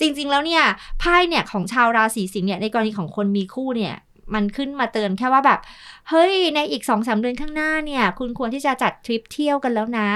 [0.01, 0.63] จริง ๆ แล้วเนี่ย
[1.01, 3.95] ไพ่เนี่ยของชาวราศีสิงห์เนี่ยในกรณีของคนมีคู่เนี่ย
[4.35, 5.61] มันขึ้นมาเตือนแค่ว่าแบบ
[6.11, 10.09] เฮ้ยในอีกสองสามเดือนข้างหน้าเนี่ย คุณควรที่จะจัดทริปเที่ยวกันแล้วนะ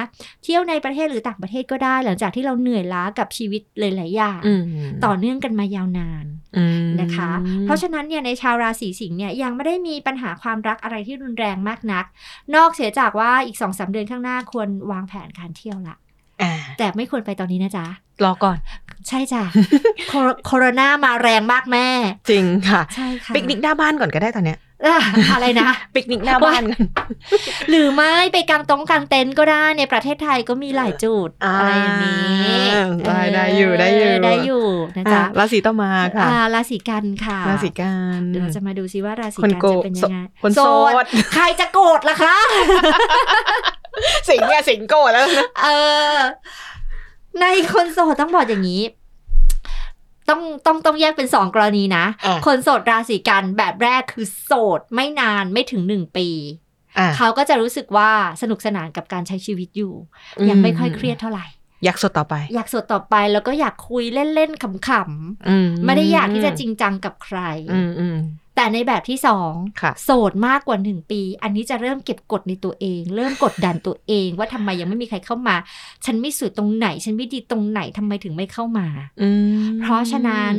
[0.44, 4.62] เที่ยวในประเทศหรือต่างประเทศก็ได้หลังจากที่เราเหนื่อยล้ากับชีวิตหลายๆอย่างอืม
[5.04, 6.24] ต่อเนื่องกันมายาวนาน
[6.56, 7.30] อืมนะคะ
[7.62, 12.04] เพราะฉะนั้นเนี่ยในชาวราศีสิงห์เนี่ยยังไม่ได้มีปัญหาความรักอะไรที่รุนแรงมากนัก
[12.54, 15.96] นอกเสียจากว่าอีกสองสามเดือนข้างหน้าควรวางแผนการเที่ยวละ
[16.42, 17.86] อ่าแต่ไม่ควรไปตอนนี้นะจ๊ะ
[18.24, 18.58] รอก่อน
[19.08, 19.42] ใช่จ้ะ
[20.08, 21.86] โคโรโคโรนามาแรงมากแม่
[22.30, 24.98] จริงค่ะ ใช่ค่ะ ปิกนิกหน้าบ้านก่อนก็ได้ตอนเนี้ย อะ
[25.34, 26.82] อะไรนะปิกนิกหน้าบ้านกัน
[27.70, 32.64] หรือไม่ไปกางตรงกางเต็นท์ก็ได้ในประเทศไทยก็มีหลายจุดอ่าอะไรอย่างนี้
[33.06, 34.64] ได้เได้อยู่ได้อยู่ได้อยู่
[34.96, 40.68] นะอะจ๊ะราศีต่อมาค่ะอ่าราศีกันค่ะ ราศีกันเดี๋ยวเราจะมาดูซิว่าราศีคนกันโกจะเป็นยังไงคนโส
[41.02, 42.36] ดใครจะโกรธล่ะคะ
[44.28, 45.68] สิงห์เนี่ยสิงห์โกรธแล้วนะเอ
[46.14, 46.18] อ
[47.40, 48.82] ในคนโสดต้องบอกอย่างนี้
[50.30, 56.28] ต้องต้องต้องแยกเป็นสองกรณีนะอะคนโสดราศีกันแบบแรกคือโสดไม่นานไม่ถึงหนึ่งปี
[56.98, 58.10] อะเขาก็จะรู้สึกว่า
[58.42, 59.94] สนุกสนานกับการใช้ชีวิตอยู่
[60.48, 61.46] ยังไม่ค่อยเครียดเท่าไหร่
[61.84, 67.38] อยากสดต่อไป อยากโสดต่อไปแล้วก็อยากคุยเล่นๆขำอืๆไม่ได้อยากที่จะจริงจังกับใคร
[67.72, 68.18] อืมอืม
[68.56, 75.56] แต่ในแบบที่สองค่ะโสดมากกว่าหนึ่งปี อันนี้จะเริ่มเก็บกดในตัวเอง เริ่มกดดันตัวเอง ว่าทำไมยังไม่มีใครเข้ามา
[76.04, 78.86] ฉันไม่สวยตรงไหน ฉันไม่ดีตรงไหนทำไมถึงไม่เข้ามา
[79.22, 79.28] อื
[79.62, 80.56] มเพราะฉะนั้น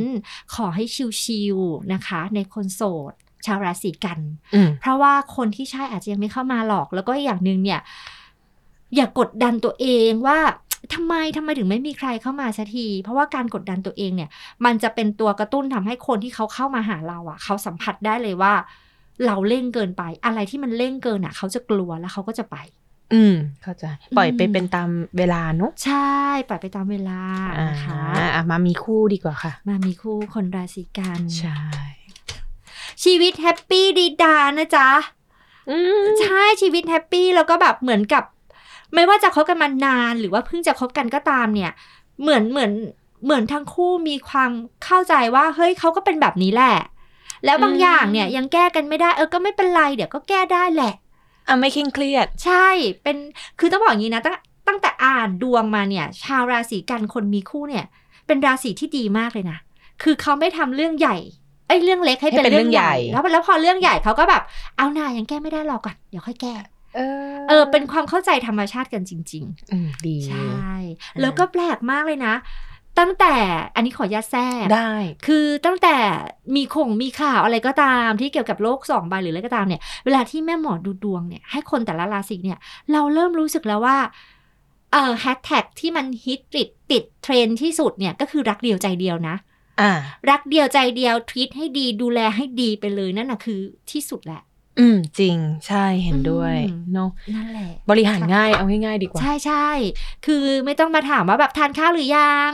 [0.54, 0.84] ขอให้
[1.22, 3.12] ชิวๆนะคะ ในคนโสด
[3.46, 4.20] ชาวราศีกัน
[4.54, 7.80] อืมเพราะว่าคนที่ใช่อาจจะยังไม่เข้ามาหรอก แล้วก็อย่างหนึ่งเนี่ย
[8.94, 10.38] อย่ากดดันตัวเองว่า
[10.94, 14.30] ทำไมทำไมถึงไม่มีใครเข้ามาสักที เพราะว่าการกดดันตัวเองเนี่ย
[14.64, 18.54] มันจะเป็นตัวกระตุ้นทำให้คนที่เขาเข้ามาหาเราอะ่ะ เขาสัมผัสได้เลยว่า
[19.26, 22.56] เราเร่งเกินไป อะไรที่มันเร่งเกินอะ่ะ เขาจะกลัวแล้วเขาก็จะไป
[23.14, 23.84] อืม เข้าใจ
[24.16, 26.12] ปล่อยไปอืมเป็นตามเวลาเนอะใช่
[26.48, 27.20] ปล่อยไปตามเวลา
[27.58, 28.00] อ่านะคะ
[28.34, 31.58] อะมามีคู่ดีกว่าค่ะ มามีคู่คนราศีกันย์ใช้
[33.04, 34.88] ชีวิต happy ดี๊ด๊านะจ๊ะ
[35.70, 38.24] อืมใช้ชีวิต happy แล้วก็แบบเหมือนกับ
[38.94, 41.70] ไม่ว่าจะคบกันมานานหรือว่าเพิ่งจะคบกันก็ตามเนี่ย
[42.22, 42.72] เหมือนเหมือน
[43.24, 44.50] เหมือนทั้งคู่มีความ
[44.84, 46.74] เข้าใจว่าเฮ้ยเขาก็เป็นแบบนี้แหละ
[47.44, 50.94] แล้วบางอย่างเนี่ยยังแก้กันไม่ได้เออก็ไม่เป็นไรเดี๋ยวก็แก้ได้แหละ
[51.48, 52.66] อะไม่เคร่งเครียด ใช่
[53.02, 53.16] เป็น
[53.58, 54.36] คือต้องบอกอย่างนี้นะตั้ง
[54.68, 57.84] ตั้งแต่อ่านดวงมาเนี่ย ชาวราศีกันคนมีคู่เนี่ย
[58.26, 59.58] เป็นราศีที่ดีมากเลยนะ
[60.02, 61.16] คือเขาไม่ทำเรื่องใหญ่
[61.66, 64.42] ไอ้ยเรื่องเล็กให้ให้เป็นเป็นเรื่เรื่อองงใหญ่ใหญ่ แล้วแล้วพอเรื่องใหญ่เขาก็แบบ
[64.76, 66.54] เอาหน่ายังแก้ไม่ได้รอก่อนเดี๋ยวค่อยแก้
[66.96, 67.00] เอ
[67.48, 70.44] เออ เป็นความเข้าใจธรรมชาติกันจริงอืมดีๆใช่
[71.14, 72.34] อ่าแล้วก็แปลกมากเลยนะ
[73.00, 73.34] ตั้งแต่
[73.74, 74.92] อันนี้ขออนุญาตแทรกได้
[75.26, 75.96] คือตั้งแต่
[76.54, 82.58] มีคงมีข่าวอะไรก็ตามที่เกี่ยวกับโลกสองใบหรืออะไรก็ตามเนี่ย เวลาที่แม่หมอดูดวงเนี่ยให้คนแต่ละราศีเนี่ย
[82.92, 83.98] เราเริ่มรู้สึกแล้วว่า
[84.92, 89.36] เออแฮชแท็กที่มันฮิตติดติดเทรนด์ที่สุดเนี่ยก็คือรักเดียวใจเดียวนะ
[89.80, 89.92] อ่า
[90.30, 94.42] รักเดียวใจเดียวทวีตให้ดีดูแลให้ดีไปเลยนั่นน่ะคือที่สุดแหละ
[94.80, 99.68] อืม จริงใช่เห็นด้วยอืมเนาะนั่นแหละ บริหารง่ายเอาง่ายๆดีกว่า ใช่ใช่
[100.26, 102.50] คือไม่ต้องมาถามว่าแบบทานข้าวหรือยัง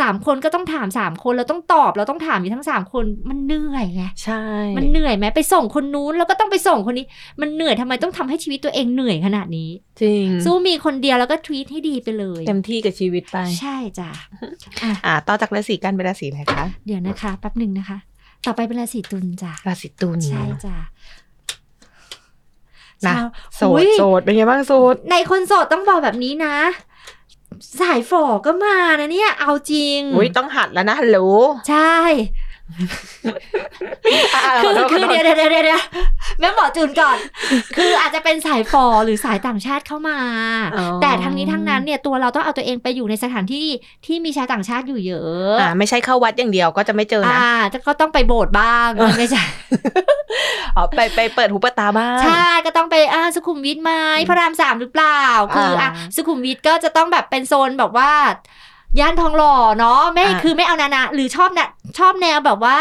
[0.00, 4.44] สามคนก็ต้องถามสามคนเราต้องตอบเราต้องถามอยู่ทั้งสามคนมันเหนื่อยไงใช่
[4.76, 7.06] มันเหนื่อยไหมไปส่งคนนู้นแล้วก็ต้องไปส่งคนนี้
[7.40, 9.70] มันเหนื่อยทำไมต้องทำให้ชีวิตตัวเองเหนื่อยขนาดนี้
[10.02, 14.10] จริงสู้มีคนเดียวแล้วก็ทวีตให้ดีไปเลยเต็มที่กับชีวิตไป ใช่จ้ะ
[14.82, 17.98] อะอ่าต่อจากราศีกันเป็นราศีอะไรคะเดี๋ยวนะคะแป๊บหนึ่งนะคะ
[18.46, 20.76] ต่อไปเป็นราศีตุลจ้ะราศีตุลใช่จ้ะ
[23.08, 26.56] นะชาวโสอุ๊ดยโสดเป็นไงบ้างโสดในคนโสดต้องบอกแบบนี้นะ
[27.80, 31.18] สายฝอก็มานะเนี่ย เอาจริง อุ้ยต้องหัดแล้วนะฮัลโหล
[31.68, 32.43] ใช่อะอะ
[34.04, 35.82] คือขโทษคือขโทษเดี๋ยวเดี๋ยวเดี๋ยวเดี๋ยว
[36.40, 37.16] แม่หมอจูนก่อน
[37.76, 40.18] คืออาจจะเป็นสายฟอหรือสายต่างชาติเข้ามา
[40.76, 43.66] อ๋อแต่ทั้งนี้ทั้งนั้นเนี่ยตัวเราต้องเอาตัวเองไปอยู่ในสถานที่
[44.06, 47.54] ที่มีชาวต่างชาติอยู่เยอะอ่าไม่ใช่เข้าวัดอย่างเดียวก็จะไม่เจอนะอ่า
[47.86, 49.42] ก็ต้องไปโบสถ์บ้างไม่ใช่
[50.76, 53.92] อ๋อไปไปเปิดหูเปิดตาบ้างใช่ก็ต้องไปอ่าสุขุมวิทไหม
[54.28, 55.20] พระรามสามหรือเปล่า
[55.54, 58.10] คืออะอ่าสุขุมวิทก็จะต้องแบบเป็นโซนแบบว่า
[59.00, 62.78] ย่านทองหล่อเนาะไม่อ่าคือไม่เอานานา หรือชอบนะชอบแนวแบบว่า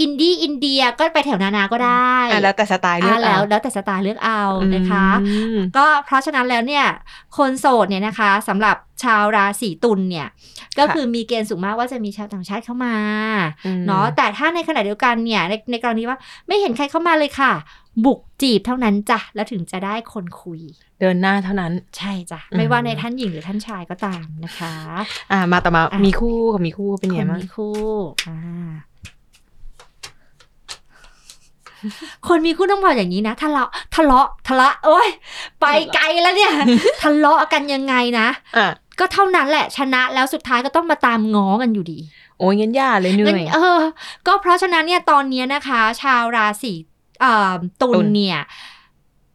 [0.00, 4.42] อินดี้อินเดียก็ไปแถวนานาก็ได้อะแล้วแต่สไตล์เลือกอ่าแล้วเอาแล้วแต่สไตล์เลือกเอา
[4.74, 6.84] นะคะอืมก็เพราะฉะนั้นแล้วเนี่ย
[7.36, 10.26] คนโสดเนี่ยนะคะสำหรับชาวราศีตุลเนี่ย
[10.78, 12.96] ก็ค่ะคือมีเกณฑ์สูงมากว่าจะมีชาวต่างชาติเข้ามา
[13.66, 17.52] อืมเนาะแต่ถ้าในขณะเดียวกันเนี่ยในในกรณีว่าไม่เห็นใครเข้ามาเลยค่ะ
[18.04, 20.60] บุกจีบเท่านั้นจ้ะแล้วถึงจะได้คนคุย
[21.00, 24.74] เดินหน้าเท่านั้น ใช่จ้ะอืมไม่ว่าในท่านหญิงหรือท่านชายก็ตามนะคะ
[25.32, 27.74] อ่า มาต่อมาอะมีคู่กับมีคู่เป็นคไงนบ้างมีคู่
[28.28, 28.38] อ่า
[32.28, 35.08] คนมีคู่ต้องบอกอย่างนี้นะทะเลาะทะเลาะทะเลาะโอ้ย
[35.60, 36.52] ไปไกลแล้วเนี่ย
[37.02, 38.66] ทะเลาะกันยังไงนะอะ
[38.98, 41.98] ก็เท่านั้นแหละชนะแล้วสุดท้ายก็ต้องมาตามง้อกันอยู่ดี
[42.38, 43.80] โอ้ยงั้นอย่าเลยเหนื่อยงั้นเออ
[44.26, 48.38] ก็เพราะฉะนั้นเนี่ยตอนเนี้ยนะคะ ชาวราศีอ่า ตุตุลลเนี่ย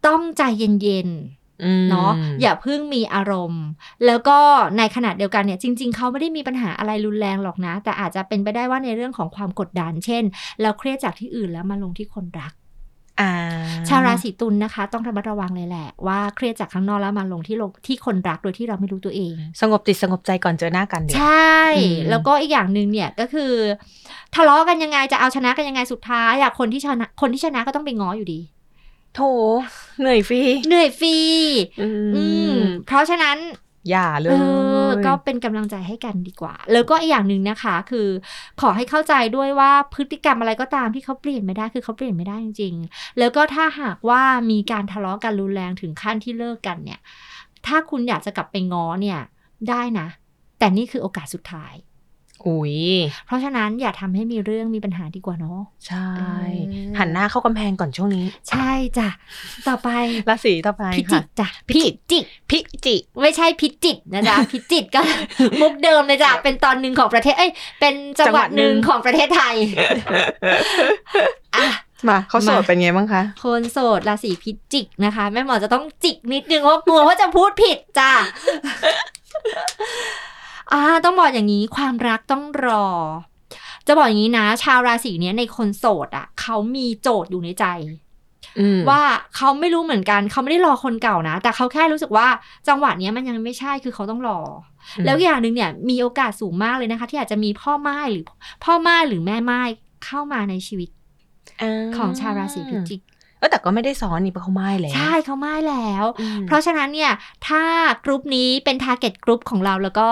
[0.07, 2.11] ต้องใจเย็นๆอืมเนาะ
[2.41, 3.65] อย่าเพิ่งมีอารมณ์
[4.05, 4.37] แล้วก็
[4.77, 10.23] ในขณะเดียวกันเนี่ย จริง ๆ เขาไม่ได้มีปัญหาอะไรรุนแรงหรอกนะ แต่อาจจะเป็นไปได้ว่าในเรื่องของความกดดัน เช่น
[10.61, 12.68] เราเครียดจากที่อื่นแล้วมาลงที่คนรักอ่า
[13.89, 23.51] ชาวราศีตุลนะคะ ต้องระมัดระวังเลยแหละ ว่าเครียดจากข้างนอกแล้วมาลงที่ลงที่คนรักโดยที่เราไม่รู้ตัวเอง สงบจิตสงบใจก่อนเจอหน้ากันเดี๋ยวใช่อืมแล้วก็อีกอย่างหนึ่งเนี่ยก็คือ
[24.35, 28.39] ทะเลาะกันยังไงจะเอาชนะกันยังไงสุดท้ายอะคนที่ชนะคนที่ชนะก็ต้องไปง้ออยู่ดี
[29.15, 29.21] โถ
[29.99, 31.15] เหนื่อยฟรีเหนื่อยฟรี
[31.81, 33.37] อือืมมเพราะฉะนั้น
[33.89, 34.41] อย่าเลเอย
[34.87, 38.07] อก็เป็นกำลังใจให้กันดีกว่า แล้วก็อีกอย่างหนึ่งนะคะ คือ
[38.61, 46.99] ขอให้เข้าใจด้วยว่าพฤติกรรมอะไรก็ตามที่เขาเปลี่ยนไม่ได้คือเขาเปลี่ยนไม่ได้จริง ๆ แล้วก็ถ้าหากว่ามีการทะเลาะกันรุนแรงถึงขั้นที่เลิกกันเนี่ย
[47.65, 49.19] ถ้าคุณอยากจะกลับไปง้อเนี่ย
[49.69, 50.07] ได้นะ
[50.59, 51.73] แต่นี่คือโอกาสสุดท้าย
[52.47, 52.75] อุ้ย
[53.25, 56.21] เพราะฉะนั้นอย่าทำให้มีเรื่องมีปัญหาดีกว่าเนาะใช่เอ
[56.93, 59.09] อหันหน้าเข้ากำแพงก่อนช่วงนี้ ใช่จ้ะ
[59.67, 59.89] ต่อไป
[60.29, 65.01] ราศีต่อไปพิจิค่ะกจ้ะพิจิกพิจิไม่ใช่พิจิตรนะจ๊ะพิจิตรก็
[65.61, 69.55] มุกเดิมเลยจ้ะเป็นตอนหนึ่งของประเทศเอ้ยเป็นจังหวัดหนึ่งของประเทศไทย
[71.55, 71.67] อะ
[72.09, 78.11] มาเขาโสดมาเป็นไงบ้างคะ คนโสดราศีพิจิกนะคะแม่หมอจะต้องจิกนิดนึงเพราะกลัวว่าจะพูดผิดจ้ะ
[80.73, 82.85] อ่าต้องบอกอย่างนี้ความรักต้องรอ
[83.87, 87.65] จะบอกอย่างนี้นะ ชาวราศีเนี้ยในคนโสดอะเขามีโจทย์อยู่ในใจ
[88.59, 89.01] อืมว่า
[89.35, 92.27] เขาไม่รู้เหมือนกันเขาไม่ได้รอคนเก่านะ แต่เขาแค่รู้สึกว่า
[92.67, 94.39] จังหวะเนี้ยมันยังไม่ใช่คือเขาต้องรอ
[94.97, 98.25] อมแล้วอย่างหนึ่งเนี่ยมีโอกาสสูงมากเลยนะคะ ที่อาจจะมีพ่อหม้ายหรือ
[98.63, 99.61] พ่อหม้ายหรือแม่หม้าย
[100.05, 100.89] เข้ามาในชีวิต
[101.97, 103.01] ของชาวราศีพิจิก
[103.39, 107.11] เออแต่ก็ไม่ได้ซ้อนนี่เพราะเขาไม่แล้ว ใช่เขาหม้ายแล้วอืมเพราะฉะนั้นเนี่ย
[107.47, 107.63] ถ้า
[108.05, 110.09] กรุ๊ปนี้เป็น target group ของเราแล้วก็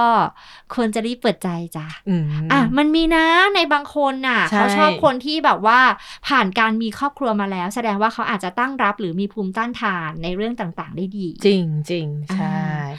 [0.73, 5.79] ควรจะรีบเปิดใจจ้ะอืมอะมันมีนะในบางคนน่ะใช่เขาชอบคนที่แบบว่า
[6.27, 12.57] ผ่านการมีครอบครัวมาแล้ว แสดงว่าเขาอาจจะตั้งรับหรือมีภูมิต้านทานในเรื่องต่างๆ ได้ดี จริงจริงใช่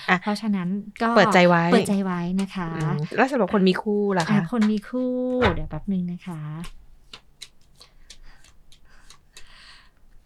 [0.08, 0.68] อะเพราะฉะนั้น
[1.02, 5.12] ก็เปิดใจไว้เปิดใจไว้นะคะอืมแล้วสำหรับคนมีคู่ล่ะอะคะคนมีคู่
[5.54, 6.40] เดี๋ยวแป๊บหนึ่งนะคะ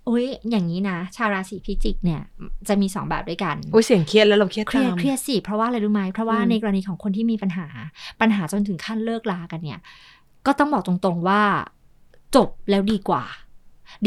[0.08, 2.20] อุ้ยอย่างนี้นะ ชาวราศีพิจิกเนี่ย
[2.68, 7.66] จะมีสองแบบด้วยกันอุ้ยเสียงเครียดแล้วเราเครียดเครียดตามเครียดสิเพราะว่าอะไรรู้ไหมเพราะว่าอืมในกรณีของคนที่มีปัญหา
[8.20, 9.80] ปัญหาจนถึงขั้นเลิกลากันเนี่ย
[10.46, 11.42] ก็ต้องบอกตรงๆว่า
[12.36, 13.24] จบแล้วดีกว่า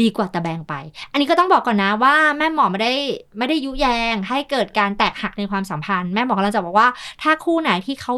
[0.00, 0.74] ดีกว่าตะแบงไป
[1.12, 2.94] อันนี้ก็ต้องบอกก่อนนะว่าแม่หมอไม่ได้
[3.38, 6.88] ไม่ได้ยุแยง ให้เกิดการแตกหักในความสัมพันธ์ แม่หมอกำลังจะบอกว่า
[7.22, 8.14] ถ้าคู่ไหนที่เขา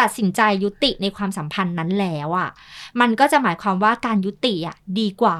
[0.00, 2.50] ตัดสินใจยุติในความสัมพันธ์นั้นแล้วอะ
[3.00, 5.38] มันก็จะหมายความว่าการยุติอะดีกว่า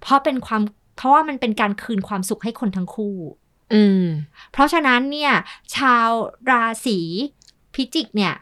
[0.00, 0.62] เพราะเป็นความ
[1.02, 3.16] เพราะว่ามันเป็นการคืนความสุขให้คนทั้งคู่
[3.74, 4.04] อืม
[4.52, 5.32] เพราะฉะนั้นเนี่ย
[5.76, 6.08] ชาว
[6.50, 6.98] ราศี
[7.74, 8.34] พิจิกเนี่ย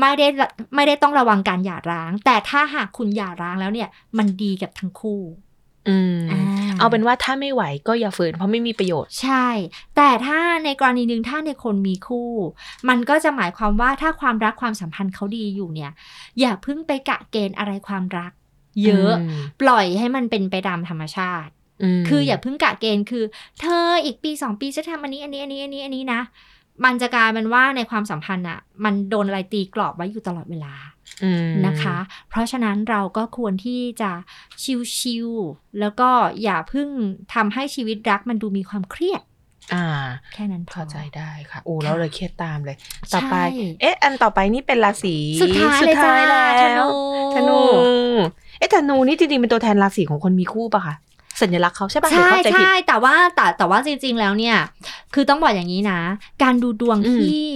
[0.00, 0.28] ไม่ได้
[0.74, 5.20] ไม่ได้ต้องระวังการหย่าร้าง แต่ถ้าหากคุณหย่าร้างแล้วเนี่ย มันดีกับทั้งคู่
[5.88, 6.42] อืมอ่า
[6.78, 9.46] เอาเป็นว่าถ้าไม่ไหวก็อย่าฝืนเพราะไม่มีประโยชน์ ใช่
[9.96, 12.30] แต่ถ้าในกรณีหนึ่งถ้าในคนมีคู่
[12.88, 15.92] มันก็จะหมายความว่าถ้าความรักความสัมพันธ์เขาดีอยู่เนี่ย
[16.40, 18.32] อย่าเพิ่งไปกะเกณฑ์อะไรความรัก
[18.84, 21.57] เยอะมปล่อยให้มันเป็นไปตามธรรมชาติม
[22.08, 23.24] คืออย่าเพิ่งกะเกณฑ์คือ
[23.60, 26.20] เธออีกปีสองปีจะทำอันนี้อันนี้อันนี้อันนี้อันนี้นะ
[26.84, 30.74] มันจะกลายเป็นว่าในความสัมพันธ์อะมันโดนอะไรตีกรอบไว้อยู่ตลอดเวลา
[31.24, 31.96] อืมนะคะ
[32.28, 34.10] เพราะฉะนั้นเราก็ควรที่จะ
[34.98, 36.10] ชิวๆแล้วก็
[36.42, 36.88] อย่าเพิ่ง
[37.34, 39.22] ทำให้ชีวิตรักมันดูมีความเครียด
[39.74, 39.86] อ่า
[40.32, 42.76] แค่นั้นพอเข้าใจได้ค่ะโอ้ค่ะแล้วเลยเครียดตามเลย
[43.14, 43.44] ต่อไปใช่
[43.80, 46.88] เอ๊ะ อันต่อไปนี่เป็นราศีสุดท้ายเลยจ้าแล้ธวนู
[47.34, 47.58] ธนู
[48.58, 50.94] เอ๊ะธนูนี่จริงๆเป็นตัวแทนราศีของคนมีคู่ปะคะ
[51.40, 54.56] สัญลักษณ์เขาใช่ปะหรือใช่เข้าใจผิดใช่แต่ว่าแต่แต่ว่าจริง ๆ แล้วเนี่ย
[55.14, 56.00] คือต้องบอกอย่างนี้นะ
[56.42, 57.50] การดูดวงอืมที่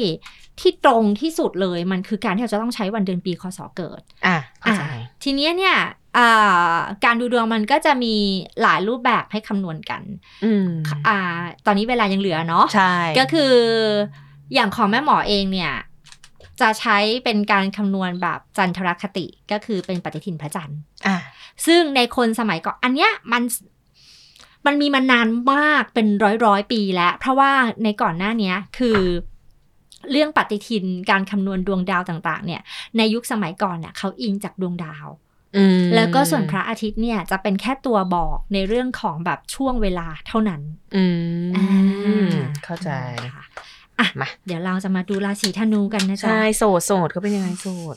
[0.60, 5.76] ที่ตรงที่สุดเลยมันคือการที่เราจะต้องใช้วันเดือนปีคศเกิด อะเข้าใจอะทีเนี้ยเนี่ย
[6.18, 8.14] อ่าการดูดวงมันก็จะมี
[8.62, 10.02] หลายรูปแบบให้คำนวณกัน
[10.44, 10.68] อืม
[11.08, 11.18] อ่า
[11.66, 13.54] ตอนนี้เวลายังเหลือเนาะใช่ก็คือ
[14.54, 15.72] อย่างของแม่หมอเองเนี่ย
[16.60, 21.16] จะใช้เป็นการคำนวณแบบจันทรคติก็คือเป็นปฏิทินพระจันทร์อะ
[21.66, 23.42] ซึ่งในคนสมัยก่อนอันเนี้ยมัน
[24.66, 27.50] มันมีมานานมากเป็นร้อยร้อยปีแล้ว เพราะว่า
[27.84, 28.98] ในก่อนหน้าเนี้ยคือ
[30.10, 32.62] เรื่องปฏิทินการคำนวณดวงดาวต่างๆ เนี่ย
[32.96, 35.06] ในยุคสมัยก่อนเนี่ยเขาอิงจากดวงดาว
[35.56, 40.60] อืมแล้วก็ส่วนพระอาทิตย์เนี่ยจะเป็นแค่ตัวบอกในเรื่องของแบบช่วงเวลาเท่านั้น
[40.96, 41.04] อื
[41.44, 41.66] มอ่า
[42.64, 42.90] เข้าใจ
[43.34, 43.44] ค่ะ
[43.98, 47.96] อะมาเดี๋ยวเราจะมาดูราศีธนูกันนะจ๊ะ ใช่โสดโสดเขาเป็นยังไงโสด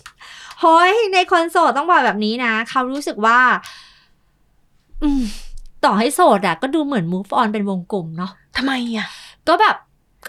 [0.62, 3.40] เฮ้ยในคนโสดต้องบอกแบบนี้นะ เขารู้สึกว่า
[5.04, 5.24] อืม
[5.86, 9.08] ต่อให้โสดอะก็ดูเหมือน move on เป็นวงกลมเนาะทำไมอะ
[9.50, 9.78] ก็แบบ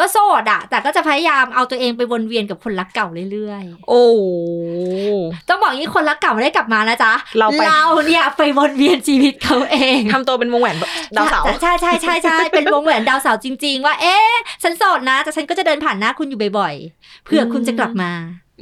[0.01, 7.63] ก็โสดอะแต่ก็จะพยายามเอาตัวเองไปวนเวียนกับคนรักเก่าเรื่อยโอ้ๆต้องบอกอย่างนี้คนรักเก่าไม่ได้กลับมานะจ๊ะ เราไป
[8.07, 10.77] เนี่ยไปวนเวียนชีวิตเขาเองทำตัวเป็นวงแหวน
[11.17, 14.33] ดาวเสาร์ใช่ใช่ใช่ใช่เป็นวงแหวนดาวเสาร์จริง ๆ ว่า เอ๊ะ
[14.63, 18.13] ฉันโสดนะ แต่ฉันก็จะเดินผ่านหน้าคุณอยู่บ่อยๆเผื่อคุณจะกลับมา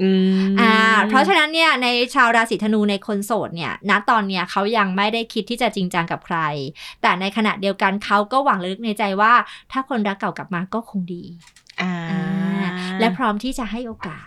[0.00, 0.08] อื
[0.40, 0.74] มอ่า
[1.08, 6.38] เพราะฉะนั้นเนี่ยในชาวราศีธนูในคนโสดเนี่ยณตอนเนี้ยเขายังไม่ได้คิดที่จะจริงจังกับใคร
[7.02, 9.32] แต่ในขณะเดียวกันเขาก็หวังลึกในใจว่า
[9.72, 11.22] ถ้าคนรักเก่ากลับมาก็คงดี
[11.80, 12.70] อ่าอ่า
[13.00, 14.26] และพร้อมที่จะให้โอกาส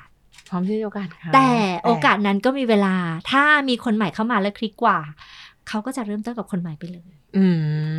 [0.49, 1.51] พร้อมที่จะโอกาสค่ะแต่
[1.85, 2.95] โอกาสนั้นก็มีเวลา
[3.31, 4.99] ถ้ามีคนใหม่เข้ามาแล้วคลิกกว่า
[5.67, 7.07] เขาก็จะเริ่มต้นกับคนใหม่ไปเลย
[7.37, 7.45] อื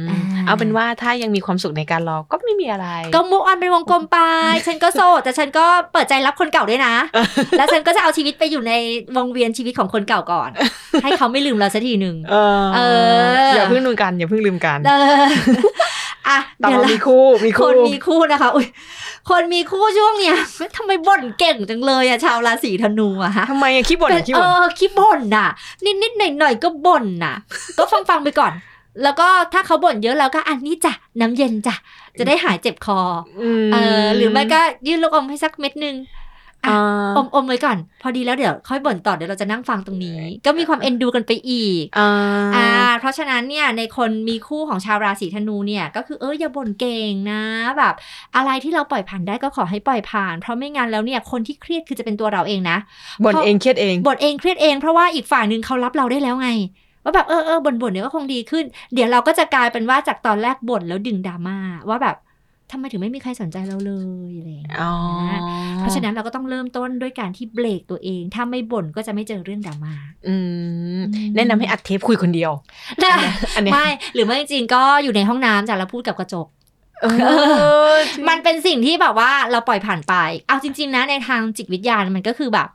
[0.05, 4.19] มอ่าเอาเป็นว่าถ้ายังมีความสุขในการรอก็ไม่มีอะไร ก็มุกออนเป็นวงกลมไป
[4.67, 6.95] ฉันก็โสดแต่ฉันก็เปิดใจรับคนเก่าด้วยนะ
[7.59, 8.73] แล้วฉันก็จะเอาชีวิตไปอยู่ใน
[9.17, 10.51] วงเวียนชีวิตของคนเก่าก่อน
[11.03, 18.67] ให้เขาไม่ลืมเราสักทีหนึ่งเออเออออย่าเพิ่งลืมกันอย่าเพิ่งลืมกันเอออะต่อเดี๋ยวมาเรามีคู่มีคคู่นมีคู่นะคะอุ้ย
[19.31, 20.37] คนมีคู่ช่วงเนี้ย
[20.77, 25.49] ทำไมบ่นเก่งจังเลยอะชาวราศีธนูอะฮะทำไมอะขี้บ่นเป็นขี้เอบ่นอขี้บ่นน่ะ
[25.85, 27.35] นิดนิดหน่อยหน่อยๆก็บ่นน่ะ
[27.79, 28.53] ก็ฟังฟังๆไปก่อน
[29.03, 31.75] แล้วก็ถ้าเขาบ่นเยอะเราก็อันนี้จ้ะน้ำเย็นจ้ะ
[32.19, 33.15] จะได้หายเจ็บคอม
[33.73, 35.95] เออหรือไม่ก็ยื่นลูกอมให้สักเม็ดนึง
[36.67, 42.11] อ่าอมอมไว้ก่อน พอดีแล้วเดี๋ยวค่อยบ่นต่อเดี๋ยวเราจะนั่งฟังตรงนี้ ก็มีความเอ็นดูกันไปอีกอ่า
[42.57, 42.69] อ่า
[43.01, 47.43] เพราะฉะนั้นเนี่ยในคนมีคู่ของชาวราศีธนูเนี่ยก็คือเอออย่าบ่นเก่งนะ
[47.79, 47.95] แบบ
[48.37, 52.79] อะไรที่เราปล่อยผ่านได้ก็ขอให้ปล่อยผ่าน เพราะไม่งั้นแล้วเนี่ยคนที่เครียดคือจะเป็นตัวเราเองนะ
[53.25, 56.51] บ่นเองเครียดเองบ่นเองเครียดเองเพราะว่าอีกฝ่ายหนึ่งเขารับเราได้แล้วไง
[57.05, 61.57] ว่าแบบเออเออบ่นบ่นเดี๋ยวก็คงดีขึ้น เดี๋ยวเราก็จะกลายเป็นว่าจากตอนแรกบ่นแล้วดึงดราม่า
[61.89, 62.17] ว่าแบบ
[62.73, 63.93] ทำไมถึงไม่มีใครสนใจเราเล
[64.29, 64.93] ยอะไรอย่างเงี้ยอ๋อ
[65.79, 69.95] เพราะฉะนั้นเราก็ต้องเริ่มต้นด้วยการที่เบรกตัวเอง ถ้าไม่บ่นก็จะไม่เจอเรื่องดราม่า
[70.29, 70.35] อื
[70.99, 71.01] ม
[71.37, 72.53] แนะนำให้อัดเทปคุยคนเดียว
[73.55, 76.47] อันเนี้ยไม่หรือไม่จริงๆก็อยู่ในห้องน้ำจ้ะแล้วพูดกับกระจก
[77.03, 77.07] เอ
[77.93, 77.95] อ
[78.29, 80.15] มันเป็นสิ่งที่แบบว่าเราปล่อยผ่านไป
[80.49, 82.69] เอาจริง ๆ นะในทางจิตวิทยามันก็คือแบบ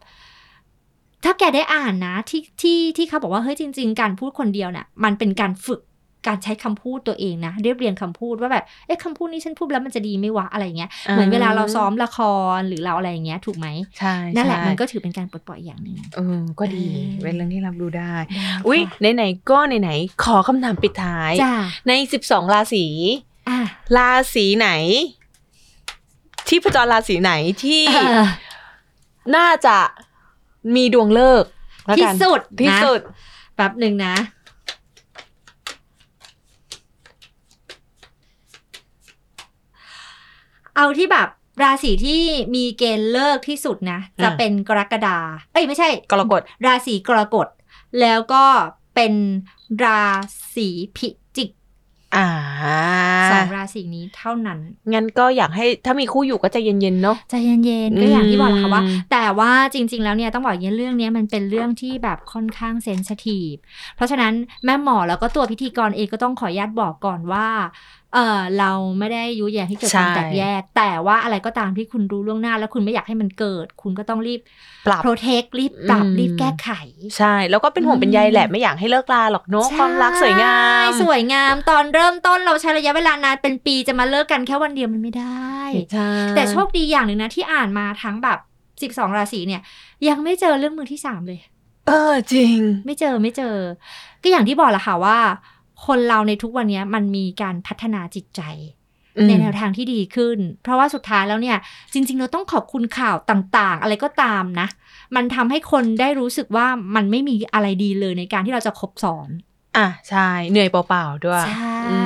[1.23, 5.81] ถ้าแกได้อ่านนะที่ที่ที่เขาบอกว่าเฮ้ยจริง ๆ การพูดคนเดียวเนี่ยมันเป็นการฝึก
[6.27, 12.19] การใช้คำพูดตัวเองนะเรียบเรียงคำพูดว่าแบบเอ๊ะคำพูดนี้ฉันพูดแล้วมันจะดีไหม่วะอะไรอย่างเงี้ยเหมือนเวลาเราซ้อมละค
[12.57, 13.67] รหรือเราอะไรอย่างเงี้ยถูกไหม
[13.99, 18.13] ใช่นั่นแหละใช่มันก็ถือเป็นการปลดปล่อยอย่างหนึ่งเออก็ดีเออเป็นเรื่องที่รับรู้ได้
[18.67, 18.79] อุ้ย
[19.15, 21.55] ไหนๆก็ไหนๆขอคำถามปิดท้ายจ้า
[21.87, 22.85] ในสิบสองราศี
[23.49, 23.59] อะ
[23.97, 24.69] ราศีไหน
[26.47, 28.23] ที่พจรราศีไหนที่เออ
[29.35, 29.77] น่าจะ
[30.75, 31.43] มีดวงเลิก
[31.85, 33.01] แล้วที่กันสุดที่นะสุด
[33.55, 34.15] แป๊บหนึ่งนะ
[40.77, 41.27] เอาที่แบบ
[41.63, 42.21] ราศีที่
[42.55, 45.17] มีเกณฑ์เลิกที่สุดนะจะอะเป็นกรกฎา
[45.53, 47.47] เอ้ยไม่ใช่ กรกฎ ราศีกรกฎ
[48.01, 48.45] แล้วก็
[48.95, 49.13] เป็น
[49.83, 50.03] รา
[50.55, 50.67] ศี
[50.97, 51.49] พิจิก
[52.15, 52.27] อ่า
[53.31, 54.59] สองราศีนี้เท่านั้น
[54.93, 63.53] งั้นก็อยากให้ถ้ามีคู่อยู่ก็ใจเย็นๆเนาะใจเย็นๆก็อย่างที่บอกแหละค่ะว่าอืมแต่ว่าจริง ๆ แล้วเนี่ยต้องบอกอย่างนี้เรื่องเนี้ยมันเป็นเรื่องที่แบบค่อนข้างเซนสทีฟ
[63.95, 64.33] เพราะฉะนั้น
[64.65, 67.47] แม่หมอแล้วก็ตัวพิธีกรเองก็ต้องขออนุญาตบอกก่อนว่า
[68.13, 74.41] เออเราไม่ได้ยุแยงให้เกิดความใช่แตกแยก แต่ว่าอะไรก็ตามที่คุณรู้ล่วงหน้า แล้วคุณไม่อยากให้มันเกิด คุณก็ต้องรีบ
[74.87, 76.69] ปรับโปรเทครีบปรับอืมรีบแก้ไข
[77.17, 85.57] ใช่ แล้วก็เป็นห่วงเป็นใยแหละไม่อยากให้เลิกลาหรอกเนาะความรักสวยงามใช่สวยงามตอนเริ่มต้นเราใช้ระยะเวลานานเป็นปีจะมาเลิกกันแค่วันเดียวมันไม่ได้
[85.93, 88.37] ใช่แต่โชคดีอย่างหนึ่งนะที่อ่านมาทั้งแบบ
[88.81, 89.61] สิบสองราศีเนี่ย
[90.07, 91.39] ยังไม่เจอเรื่องมือที่สามเลย
[91.87, 93.55] เออจริง ไม่เจอไม่เจอ
[94.21, 95.17] ก็อย่างที่บอกแหละค่ะว่า
[95.85, 98.41] คนเราในทุกวันเนี้ยมันมีการพัฒนาจิตใจ
[99.27, 101.57] ในแนวทางที่ดีขึ้น เพราะว่าสุดท้ายแล้วเนี่ย
[101.93, 104.67] จริง ๆ เราต้องขอบคุณข่าวต่างๆ อะไรก็ตามนะ
[105.15, 109.29] มันทำให้คนได้รู้สึกว่ามันไม่มีอะไรดีเลยในการที่เราจะคบสอน
[109.77, 111.97] อะใช่ เหนื่อยเปล่าๆด้วย ใช่อื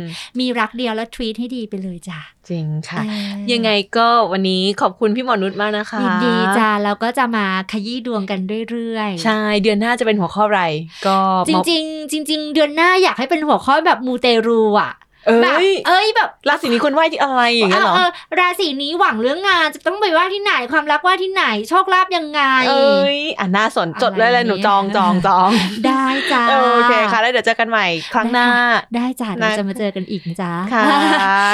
[0.00, 0.04] ม
[0.38, 8.40] มีรักเดียวแล้วทวีตให้ดีไปเลยจ้ะ จริงค่ะเออยังไงก็วันนี้ขอบคุณพี่หมอนุชมากนะคะยินดีจ้ะแล้วก็จะมาขยี้ดวงกัน
[8.70, 10.62] เรื่อยๆ ใช่ เดือนหน้าจะเป็นหัวข้ออะไร
[11.06, 14.92] ก็จริง ๆ จริง ๆ เดือนหน้าอยากให้เป็นหัวข้อแบบมูเตรูอะ
[15.28, 18.10] เอ้แบบยเอ้ยแบบราศีนี้คนไหว้ที่อะไรอย่างเงี้ยเหรอ เออ
[18.40, 25.50] ราศีนี้หวังเรื่องงานจะต้องไปว่าที่ไหนความรักว่าที่ไหนโชคลาภยังไง เอ้ยอะน่าสนจดเลยเลยหนูจองจองจอง
[25.86, 26.42] ได้จ้า
[26.74, 28.48] โอเคค่ะ แล้วเดี๋ยวเจอกันใหม่ครั้งหน้า
[28.96, 30.84] ได้จ้าเดี๋ยวนะ จะมาเจอกันอีกนะจ้า ค่ะ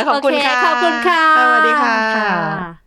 [0.08, 2.83] ขอบคุณโเค่ะขอบคุณค่ะ สวัสดีค่ะ ค่ะ